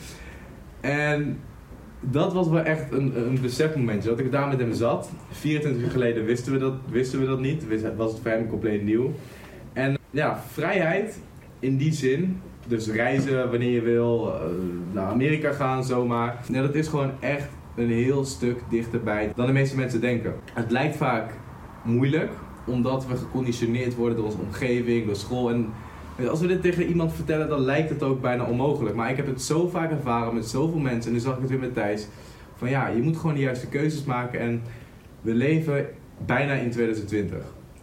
En 0.82 1.40
dat 2.00 2.34
was 2.34 2.50
wel 2.50 2.62
echt 2.62 2.92
een, 2.92 3.28
een 3.28 3.42
besefmomentje, 3.42 4.10
dat 4.10 4.20
ik 4.20 4.32
daar 4.32 4.48
met 4.48 4.60
hem 4.60 4.74
zat. 4.74 5.12
24 5.32 5.84
uur 5.84 5.90
geleden 5.90 6.26
wisten 6.26 6.54
we 6.54 6.60
dat, 6.60 6.74
wisten 6.90 7.20
we 7.20 7.26
dat 7.26 7.40
niet, 7.40 7.66
was 7.96 8.12
het 8.12 8.22
voor 8.22 8.32
hem 8.32 8.48
compleet 8.48 8.84
nieuw. 8.84 9.14
En 9.74 9.98
ja, 10.10 10.42
vrijheid 10.52 11.20
in 11.60 11.78
die 11.78 11.94
zin, 11.94 12.42
dus 12.68 12.88
reizen 12.88 13.50
wanneer 13.50 13.72
je 13.72 13.82
wil, 13.82 14.28
uh, 14.28 14.42
naar 14.94 15.06
Amerika 15.06 15.52
gaan 15.52 15.84
zomaar. 15.84 16.46
Dat 16.52 16.76
is 16.76 16.88
gewoon 16.88 17.12
echt 17.20 17.50
een 17.76 17.90
heel 17.90 18.26
stuk 18.26 18.60
dichterbij 18.70 19.32
dan 19.36 19.46
de 19.46 19.52
meeste 19.52 19.76
mensen 19.76 20.02
denken. 20.02 20.34
Het 20.54 20.72
lijkt 20.72 20.96
vaak 20.96 21.34
moeilijk, 21.84 22.32
omdat 22.66 23.08
we 23.08 23.16
geconditioneerd 23.16 23.96
worden 23.96 24.18
door 24.18 24.26
onze 24.26 24.38
omgeving, 24.38 25.06
door 25.06 25.16
school. 25.16 25.50
En 25.50 25.74
als 26.30 26.42
we 26.42 26.48
dit 26.48 26.62
tegen 26.62 26.86
iemand 26.86 27.14
vertellen, 27.14 27.50
dan 27.50 27.60
lijkt 27.60 27.90
het 27.90 28.04
ook 28.04 28.22
bijna 28.22 28.44
onmogelijk. 28.44 28.96
Maar 28.96 29.10
ik 29.10 29.18
heb 29.18 29.26
het 29.26 29.42
zo 29.42 29.68
vaak 29.68 29.92
ervaren 29.92 30.34
met 30.34 30.46
zoveel 30.46 30.80
mensen. 30.80 31.12
En 31.12 31.18
nu 31.18 31.20
zag 31.20 31.34
ik 31.36 31.42
het 31.42 31.50
weer 31.50 31.60
met 31.60 31.74
Thijs. 31.74 32.08
Van 32.56 32.70
ja, 32.70 32.88
je 32.88 33.02
moet 33.02 33.18
gewoon 33.18 33.36
de 33.36 33.42
juiste 33.42 33.68
keuzes 33.68 34.04
maken. 34.04 34.40
En 34.40 34.62
we 35.22 35.34
leven 35.34 35.88
bijna 36.26 36.54
in 36.54 36.72
2020. 36.72 37.38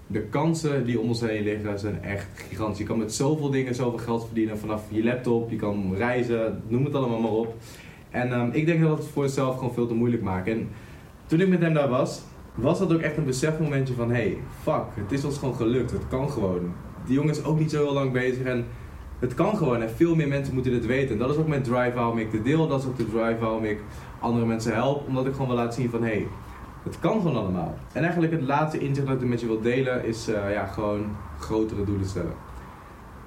De 0.07 0.21
kansen 0.21 0.85
die 0.87 1.01
om 1.01 1.09
ons 1.09 1.21
heen 1.21 1.43
liggen 1.43 1.79
zijn 1.79 2.03
echt 2.03 2.27
gigantisch. 2.35 2.79
Je 2.79 2.85
kan 2.85 2.99
met 2.99 3.15
zoveel 3.15 3.51
dingen 3.51 3.75
zoveel 3.75 3.99
geld 3.99 4.25
verdienen. 4.25 4.59
Vanaf 4.59 4.83
je 4.89 5.05
laptop, 5.05 5.51
je 5.51 5.57
kan 5.57 5.95
reizen, 5.97 6.63
noem 6.69 6.85
het 6.85 6.95
allemaal 6.95 7.21
maar 7.21 7.31
op. 7.31 7.55
En 8.11 8.33
um, 8.33 8.51
ik 8.53 8.67
denk 8.67 8.83
dat 8.83 8.99
het 8.99 9.07
voor 9.07 9.23
jezelf 9.23 9.57
gewoon 9.57 9.75
veel 9.75 9.87
te 9.87 9.95
moeilijk 9.95 10.23
maakt. 10.23 10.49
En 10.49 10.69
toen 11.27 11.41
ik 11.41 11.49
met 11.49 11.61
hem 11.61 11.75
daar 11.75 11.89
was, 11.89 12.23
was 12.55 12.79
dat 12.79 12.93
ook 12.93 13.01
echt 13.01 13.17
een 13.17 13.25
besefmomentje 13.25 13.95
van 13.95 14.11
hey, 14.11 14.39
fuck, 14.63 14.85
het 14.95 15.13
is 15.13 15.25
ons 15.25 15.39
gewoon 15.39 15.55
gelukt, 15.55 15.91
het 15.91 16.09
kan 16.09 16.31
gewoon. 16.31 16.73
Die 17.05 17.15
jongen 17.15 17.31
is 17.31 17.45
ook 17.45 17.59
niet 17.59 17.71
zo 17.71 17.85
heel 17.85 17.93
lang 17.93 18.13
bezig 18.13 18.45
en 18.45 18.67
het 19.19 19.35
kan 19.35 19.57
gewoon 19.57 19.83
en 19.83 19.91
veel 19.91 20.15
meer 20.15 20.29
mensen 20.29 20.55
moeten 20.55 20.73
dit 20.73 20.87
weten. 20.87 21.13
En 21.13 21.19
dat 21.19 21.31
is 21.31 21.37
ook 21.37 21.49
mijn 21.49 21.63
drive 21.63 21.93
waarom 21.95 22.19
ik 22.19 22.31
dit 22.31 22.45
deel, 22.45 22.69
dat 22.69 22.81
is 22.81 22.87
ook 22.87 22.97
de 22.97 23.11
drive 23.11 23.37
waarom 23.41 23.65
ik 23.65 23.81
andere 24.21 24.47
mensen 24.47 24.75
help, 24.75 25.07
omdat 25.07 25.27
ik 25.27 25.33
gewoon 25.33 25.47
wil 25.47 25.57
laten 25.57 25.81
zien 25.81 25.91
van 25.91 26.03
hey, 26.03 26.27
het 26.83 26.99
kan 26.99 27.21
gewoon 27.21 27.37
allemaal. 27.37 27.75
En 27.93 28.03
eigenlijk 28.03 28.33
het 28.33 28.43
laatste 28.43 28.79
inzicht 28.79 29.07
dat 29.07 29.23
ik 29.23 29.29
met 29.29 29.41
je 29.41 29.47
wil 29.47 29.61
delen 29.61 30.05
is 30.05 30.29
uh, 30.29 30.53
ja, 30.53 30.67
gewoon 30.67 31.07
grotere 31.39 31.85
doelen 31.85 32.07
stellen. 32.07 32.35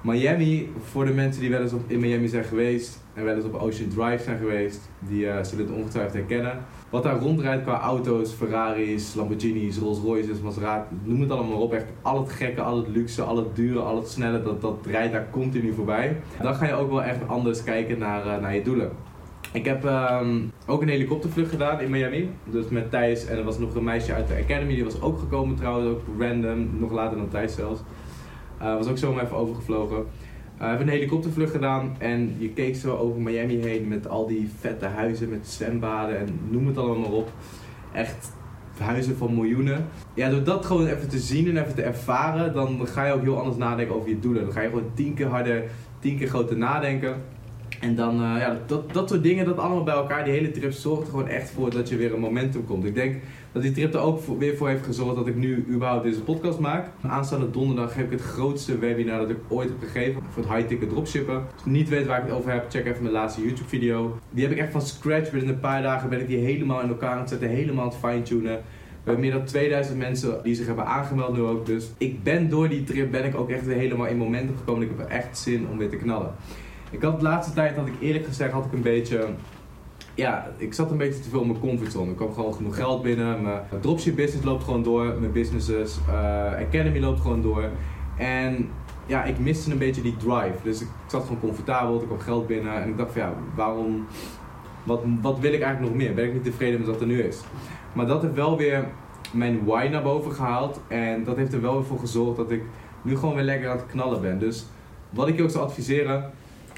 Miami, 0.00 0.72
voor 0.82 1.04
de 1.04 1.12
mensen 1.12 1.40
die 1.40 1.50
wel 1.50 1.60
eens 1.60 1.72
in 1.86 2.00
Miami 2.00 2.28
zijn 2.28 2.44
geweest 2.44 3.04
en 3.16 3.24
wel 3.24 3.34
eens 3.34 3.44
op 3.44 3.54
Ocean 3.54 3.88
Drive 3.88 4.22
zijn 4.22 4.38
geweest, 4.38 4.90
die 4.98 5.24
uh, 5.24 5.42
zullen 5.42 5.66
het 5.66 5.74
ongetwijfeld 5.74 6.14
herkennen. 6.14 6.58
Wat 6.90 7.02
daar 7.02 7.18
rondrijdt 7.18 7.62
qua 7.62 7.80
auto's, 7.80 8.32
Ferraris, 8.32 9.14
Lamborghinis, 9.14 9.78
Rolls 9.78 9.98
Royces, 9.98 10.40
Maserati, 10.40 10.94
noem 11.02 11.20
het 11.20 11.30
allemaal 11.30 11.60
op. 11.60 11.72
Echt 11.72 11.86
al 12.02 12.20
het 12.20 12.32
gekke, 12.32 12.60
al 12.60 12.76
het 12.76 12.88
luxe, 12.88 13.22
al 13.22 13.36
het 13.36 13.56
dure, 13.56 13.80
al 13.80 13.96
het 13.96 14.08
snelle, 14.08 14.42
dat, 14.42 14.60
dat 14.60 14.86
rijdt 14.86 15.12
daar 15.12 15.26
continu 15.30 15.72
voorbij. 15.72 16.16
Dan 16.42 16.54
ga 16.54 16.66
je 16.66 16.74
ook 16.74 16.90
wel 16.90 17.02
echt 17.02 17.28
anders 17.28 17.62
kijken 17.62 17.98
naar, 17.98 18.26
uh, 18.26 18.38
naar 18.38 18.54
je 18.54 18.62
doelen. 18.62 18.90
Ik 19.52 19.64
heb 19.64 19.84
um, 19.84 20.52
ook 20.66 20.82
een 20.82 20.88
helikoptervlucht 20.88 21.50
gedaan 21.50 21.80
in 21.80 21.90
Miami. 21.90 22.30
Dus 22.44 22.68
met 22.68 22.90
Thijs 22.90 23.26
en 23.26 23.36
er 23.36 23.44
was 23.44 23.58
nog 23.58 23.74
een 23.74 23.84
meisje 23.84 24.14
uit 24.14 24.28
de 24.28 24.42
Academy, 24.44 24.74
die 24.74 24.84
was 24.84 25.00
ook 25.00 25.18
gekomen 25.18 25.56
trouwens, 25.56 25.88
ook 25.88 26.00
random, 26.18 26.68
nog 26.78 26.92
later 26.92 27.16
dan 27.16 27.28
Thijs 27.28 27.54
zelfs. 27.54 27.80
Uh, 28.62 28.76
was 28.76 28.88
ook 28.88 28.98
zomaar 28.98 29.24
even 29.24 29.36
overgevlogen. 29.36 30.06
Uh, 30.56 30.62
we 30.62 30.68
hebben 30.68 30.86
een 30.86 30.92
helikoptervlucht 30.92 31.50
gedaan 31.50 31.96
en 31.98 32.34
je 32.38 32.48
keek 32.48 32.76
zo 32.76 32.96
over 32.96 33.20
Miami 33.20 33.56
heen 33.56 33.88
met 33.88 34.08
al 34.08 34.26
die 34.26 34.50
vette 34.60 34.86
huizen 34.86 35.28
met 35.28 35.48
zwembaden 35.48 36.18
en 36.18 36.40
noem 36.50 36.66
het 36.66 36.78
allemaal 36.78 36.98
maar 36.98 37.10
op. 37.10 37.32
Echt 37.92 38.32
huizen 38.78 39.16
van 39.16 39.34
miljoenen. 39.34 39.86
Ja, 40.14 40.30
door 40.30 40.44
dat 40.44 40.64
gewoon 40.64 40.86
even 40.86 41.08
te 41.08 41.18
zien 41.18 41.48
en 41.48 41.62
even 41.62 41.74
te 41.74 41.82
ervaren, 41.82 42.52
dan 42.52 42.86
ga 42.86 43.06
je 43.06 43.12
ook 43.12 43.22
heel 43.22 43.38
anders 43.38 43.56
nadenken 43.56 43.94
over 43.94 44.08
je 44.08 44.18
doelen. 44.18 44.44
Dan 44.44 44.52
ga 44.52 44.60
je 44.60 44.68
gewoon 44.68 44.90
tien 44.94 45.14
keer 45.14 45.26
harder, 45.26 45.62
tien 45.98 46.18
keer 46.18 46.28
groter 46.28 46.56
nadenken. 46.56 47.14
En 47.80 47.94
dan, 47.94 48.14
uh, 48.14 48.38
ja, 48.38 48.58
dat, 48.66 48.92
dat 48.92 49.08
soort 49.08 49.22
dingen, 49.22 49.44
dat 49.44 49.58
allemaal 49.58 49.82
bij 49.82 49.94
elkaar, 49.94 50.24
die 50.24 50.32
hele 50.32 50.50
trip 50.50 50.72
zorgt 50.72 51.02
er 51.02 51.10
gewoon 51.10 51.28
echt 51.28 51.50
voor 51.50 51.70
dat 51.70 51.88
je 51.88 51.96
weer 51.96 52.14
een 52.14 52.20
momentum 52.20 52.64
komt. 52.64 52.84
Ik 52.84 52.94
denk 52.94 53.16
dat 53.56 53.64
die 53.64 53.74
trip 53.74 53.94
er 53.94 54.00
ook 54.00 54.20
weer 54.38 54.56
voor 54.56 54.68
heeft 54.68 54.84
gezorgd 54.84 55.16
dat 55.16 55.26
ik 55.26 55.36
nu 55.36 55.66
überhaupt 55.68 56.04
deze 56.04 56.20
podcast 56.20 56.58
maak. 56.58 56.88
Aanstaande 57.02 57.50
donderdag 57.50 57.94
heb 57.94 58.04
ik 58.04 58.10
het 58.10 58.20
grootste 58.20 58.78
webinar 58.78 59.18
dat 59.18 59.30
ik 59.30 59.36
ooit 59.48 59.68
heb 59.68 59.90
gegeven 59.90 60.22
voor 60.30 60.42
het 60.42 60.52
high-ticket 60.52 60.88
dropshippen. 60.88 61.34
Als 61.34 61.64
je 61.64 61.70
niet 61.70 61.88
weet 61.88 62.06
waar 62.06 62.18
ik 62.18 62.24
het 62.24 62.34
over 62.34 62.52
heb, 62.52 62.70
check 62.70 62.86
even 62.86 63.02
mijn 63.02 63.14
laatste 63.14 63.42
YouTube 63.42 63.68
video. 63.68 64.18
Die 64.30 64.42
heb 64.42 64.52
ik 64.52 64.58
echt 64.58 64.72
van 64.72 64.80
scratch, 64.82 65.30
binnen 65.30 65.54
een 65.54 65.60
paar 65.60 65.82
dagen 65.82 66.08
ben 66.08 66.20
ik 66.20 66.26
die 66.26 66.38
helemaal 66.38 66.80
in 66.80 66.88
elkaar 66.88 67.10
aan 67.10 67.18
het 67.18 67.28
zetten, 67.28 67.48
helemaal 67.48 67.84
aan 67.84 67.90
het 67.90 67.98
fine-tunen. 67.98 68.54
We 69.02 69.12
hebben 69.12 69.20
meer 69.20 69.32
dan 69.32 69.44
2000 69.44 69.98
mensen 69.98 70.42
die 70.42 70.54
zich 70.54 70.66
hebben 70.66 70.86
aangemeld 70.86 71.36
nu 71.36 71.42
ook. 71.42 71.66
Dus 71.66 71.90
ik 71.98 72.22
ben 72.22 72.48
door 72.48 72.68
die 72.68 72.84
trip 72.84 73.10
ben 73.10 73.24
ik 73.24 73.36
ook 73.36 73.50
echt 73.50 73.66
weer 73.66 73.76
helemaal 73.76 74.06
in 74.06 74.16
momentum 74.16 74.56
gekomen. 74.56 74.82
Ik 74.82 74.90
heb 74.96 75.08
echt 75.08 75.38
zin 75.38 75.66
om 75.70 75.78
weer 75.78 75.90
te 75.90 75.96
knallen. 75.96 76.34
Ik 76.90 77.02
had 77.02 77.16
de 77.16 77.22
laatste 77.22 77.54
tijd, 77.54 77.76
had 77.76 77.86
ik 77.86 77.94
eerlijk 78.00 78.26
gezegd, 78.26 78.52
had 78.52 78.64
ik 78.64 78.72
een 78.72 78.82
beetje 78.82 79.26
ja, 80.16 80.46
ik 80.56 80.74
zat 80.74 80.90
een 80.90 80.96
beetje 80.96 81.20
te 81.20 81.28
veel 81.28 81.40
in 81.40 81.46
mijn 81.46 81.60
comfortzone. 81.60 82.10
Ik 82.10 82.16
kwam 82.16 82.34
gewoon 82.34 82.54
genoeg 82.54 82.76
geld 82.76 83.02
binnen. 83.02 83.42
Mijn 83.42 83.62
dropship 83.80 84.16
business 84.16 84.44
loopt 84.44 84.64
gewoon 84.64 84.82
door. 84.82 85.04
Mijn 85.20 85.32
businesses, 85.32 85.98
uh, 86.08 86.14
Academy 86.66 87.00
loopt 87.00 87.20
gewoon 87.20 87.42
door. 87.42 87.70
En 88.16 88.68
ja, 89.06 89.24
ik 89.24 89.38
miste 89.38 89.70
een 89.70 89.78
beetje 89.78 90.02
die 90.02 90.16
drive. 90.16 90.56
Dus 90.62 90.80
ik 90.80 90.88
zat 91.06 91.22
gewoon 91.22 91.40
comfortabel, 91.40 92.00
ik 92.00 92.06
kwam 92.06 92.18
geld 92.18 92.46
binnen. 92.46 92.82
En 92.82 92.88
ik 92.88 92.96
dacht 92.96 93.12
van 93.12 93.20
ja, 93.20 93.32
waarom, 93.54 94.06
wat, 94.84 95.02
wat 95.20 95.38
wil 95.38 95.52
ik 95.52 95.60
eigenlijk 95.60 95.92
nog 95.92 96.02
meer? 96.02 96.14
Ben 96.14 96.24
ik 96.24 96.32
niet 96.32 96.44
tevreden 96.44 96.78
met 96.78 96.88
wat 96.88 97.00
er 97.00 97.06
nu 97.06 97.22
is? 97.22 97.40
Maar 97.92 98.06
dat 98.06 98.22
heeft 98.22 98.34
wel 98.34 98.56
weer 98.56 98.84
mijn 99.32 99.64
why 99.64 99.88
naar 99.90 100.02
boven 100.02 100.32
gehaald. 100.32 100.80
En 100.88 101.24
dat 101.24 101.36
heeft 101.36 101.52
er 101.52 101.60
wel 101.60 101.74
weer 101.74 101.84
voor 101.84 101.98
gezorgd 101.98 102.36
dat 102.36 102.50
ik 102.50 102.62
nu 103.02 103.16
gewoon 103.16 103.34
weer 103.34 103.44
lekker 103.44 103.70
aan 103.70 103.76
het 103.76 103.86
knallen 103.86 104.20
ben. 104.20 104.38
Dus 104.38 104.66
wat 105.10 105.28
ik 105.28 105.36
je 105.36 105.42
ook 105.42 105.50
zou 105.50 105.64
adviseren, 105.64 106.30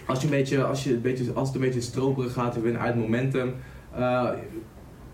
als, 0.09 0.21
je 0.21 0.25
een 0.25 0.31
beetje, 0.31 0.65
als, 0.65 0.85
je 0.85 0.93
een 0.93 1.01
beetje, 1.01 1.33
als 1.33 1.49
het 1.49 1.57
een 1.57 1.63
beetje 1.63 1.81
stroperig 1.81 2.33
gaat, 2.33 2.55
je 2.55 2.61
bent 2.61 2.77
uit 2.77 2.97
momentum. 2.97 3.55
Uh, 3.99 4.31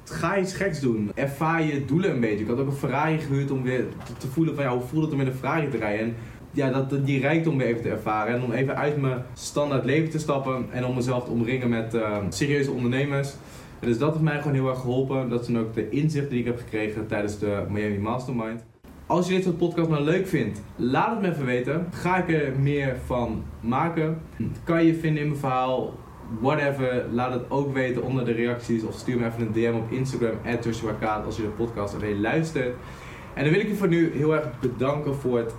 ga 0.04 0.38
iets 0.38 0.54
geks 0.54 0.80
doen. 0.80 1.10
Ervaar 1.14 1.62
je 1.62 1.84
doelen 1.84 2.10
een 2.10 2.20
beetje. 2.20 2.44
Ik 2.44 2.48
had 2.48 2.58
ook 2.58 2.66
een 2.66 2.72
Ferrari 2.72 3.18
gehuurd 3.18 3.50
om 3.50 3.62
weer 3.62 3.84
te, 4.18 4.26
voelen 4.26 4.54
van 4.54 4.64
ja, 4.64 4.70
hoe 4.70 4.82
voelt 4.82 5.04
het 5.04 5.12
om 5.12 5.20
in 5.20 5.26
een 5.26 5.34
Ferrari 5.34 5.68
te 5.68 5.76
rijden. 5.76 6.06
En 6.06 6.14
ja, 6.50 6.70
dat, 6.70 7.06
die 7.06 7.20
rijkdom 7.20 7.58
weer 7.58 7.66
even 7.66 7.82
te 7.82 7.88
ervaren. 7.88 8.34
En 8.34 8.42
om 8.42 8.52
even 8.52 8.76
uit 8.76 8.96
mijn 8.96 9.22
standaard 9.32 9.84
leven 9.84 10.10
te 10.10 10.18
stappen. 10.18 10.66
En 10.70 10.84
om 10.84 10.94
mezelf 10.94 11.24
te 11.24 11.30
omringen 11.30 11.68
met 11.68 11.94
uh, 11.94 12.18
serieuze 12.28 12.70
ondernemers. 12.70 13.34
dus 13.80 13.98
dat 13.98 14.12
heeft 14.12 14.24
mij 14.24 14.38
gewoon 14.38 14.54
heel 14.54 14.68
erg 14.68 14.80
geholpen. 14.80 15.28
Dat 15.28 15.44
zijn 15.44 15.58
ook 15.58 15.74
de 15.74 15.88
inzichten 15.88 16.30
die 16.30 16.40
ik 16.40 16.46
heb 16.46 16.58
gekregen 16.58 17.06
tijdens 17.06 17.38
de 17.38 17.64
Miami 17.68 17.98
Mastermind. 17.98 18.73
Als 19.06 19.26
je 19.26 19.34
dit 19.34 19.44
soort 19.44 19.56
podcast 19.56 19.88
nou 19.88 20.02
leuk 20.02 20.26
vindt, 20.26 20.60
laat 20.76 21.10
het 21.10 21.20
me 21.20 21.30
even 21.30 21.44
weten. 21.44 21.86
Ga 21.92 22.16
ik 22.16 22.32
er 22.32 22.52
meer 22.58 22.96
van 23.06 23.44
maken? 23.60 24.20
Kan 24.64 24.84
je 24.84 24.94
vinden 24.94 25.22
in 25.22 25.28
mijn 25.28 25.40
verhaal? 25.40 25.94
Whatever, 26.40 27.06
laat 27.10 27.32
het 27.32 27.50
ook 27.50 27.72
weten 27.72 28.02
onder 28.02 28.24
de 28.24 28.32
reacties 28.32 28.82
of 28.82 28.94
stuur 28.94 29.18
me 29.18 29.26
even 29.26 29.40
een 29.40 29.52
DM 29.52 29.74
op 29.74 29.90
Instagram, 29.90 30.36
als 31.24 31.36
je 31.36 31.42
de 31.42 31.48
podcast 31.48 31.94
alleen 31.94 32.20
luistert. 32.20 32.74
En 33.34 33.44
dan 33.44 33.52
wil 33.52 33.62
ik 33.62 33.68
je 33.68 33.74
voor 33.74 33.88
nu 33.88 34.12
heel 34.14 34.34
erg 34.34 34.60
bedanken 34.60 35.14
voor 35.14 35.38
het 35.38 35.54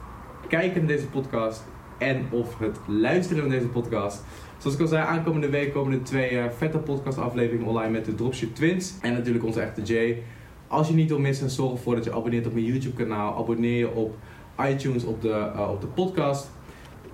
kijken 0.47 0.79
naar 0.79 0.95
deze 0.95 1.07
podcast 1.07 1.63
en 1.97 2.25
of 2.29 2.59
het 2.59 2.79
luisteren 2.87 3.47
naar 3.47 3.57
deze 3.57 3.69
podcast. 3.69 4.23
Zoals 4.57 4.75
ik 4.75 4.81
al 4.81 4.87
zei, 4.87 5.05
aankomende 5.05 5.49
week 5.49 5.73
komen 5.73 5.93
er 5.93 6.03
twee 6.03 6.31
uh, 6.31 6.43
vette 6.57 6.77
podcast 6.77 7.17
afleveringen 7.17 7.67
online 7.67 7.91
met 7.91 8.05
de 8.05 8.15
Dropship 8.15 8.55
Twins 8.55 8.93
en 9.01 9.13
natuurlijk 9.13 9.45
onze 9.45 9.61
echte 9.61 9.81
Jay. 9.81 10.23
Als 10.67 10.87
je 10.87 10.93
niet 10.93 11.09
wil 11.09 11.19
missen, 11.19 11.49
zorg 11.49 11.71
ervoor 11.71 11.95
dat 11.95 12.03
je 12.03 12.13
abonneert 12.13 12.47
op 12.47 12.53
mijn 12.53 12.65
YouTube 12.65 12.95
kanaal. 12.95 13.37
Abonneer 13.37 13.77
je 13.77 13.91
op 13.91 14.17
iTunes, 14.59 15.03
op 15.03 15.21
de, 15.21 15.51
uh, 15.55 15.69
op 15.71 15.81
de 15.81 15.87
podcast. 15.87 16.49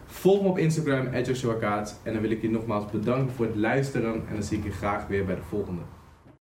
Volg 0.06 0.42
me 0.42 0.48
op 0.48 0.58
Instagram, 0.58 1.10
Kaat. 1.60 2.00
En 2.04 2.14
dan 2.14 2.22
wil 2.22 2.32
ik 2.32 2.42
je 2.42 2.50
nogmaals 2.50 2.92
bedanken 2.92 3.36
voor 3.36 3.46
het 3.46 3.56
luisteren. 3.56 4.14
En 4.14 4.34
dan 4.34 4.44
zie 4.44 4.58
ik 4.58 4.64
je 4.64 4.72
graag 4.72 5.08
weer 5.08 5.26
bij 5.26 5.36
de 5.36 5.42
volgende. 5.42 5.82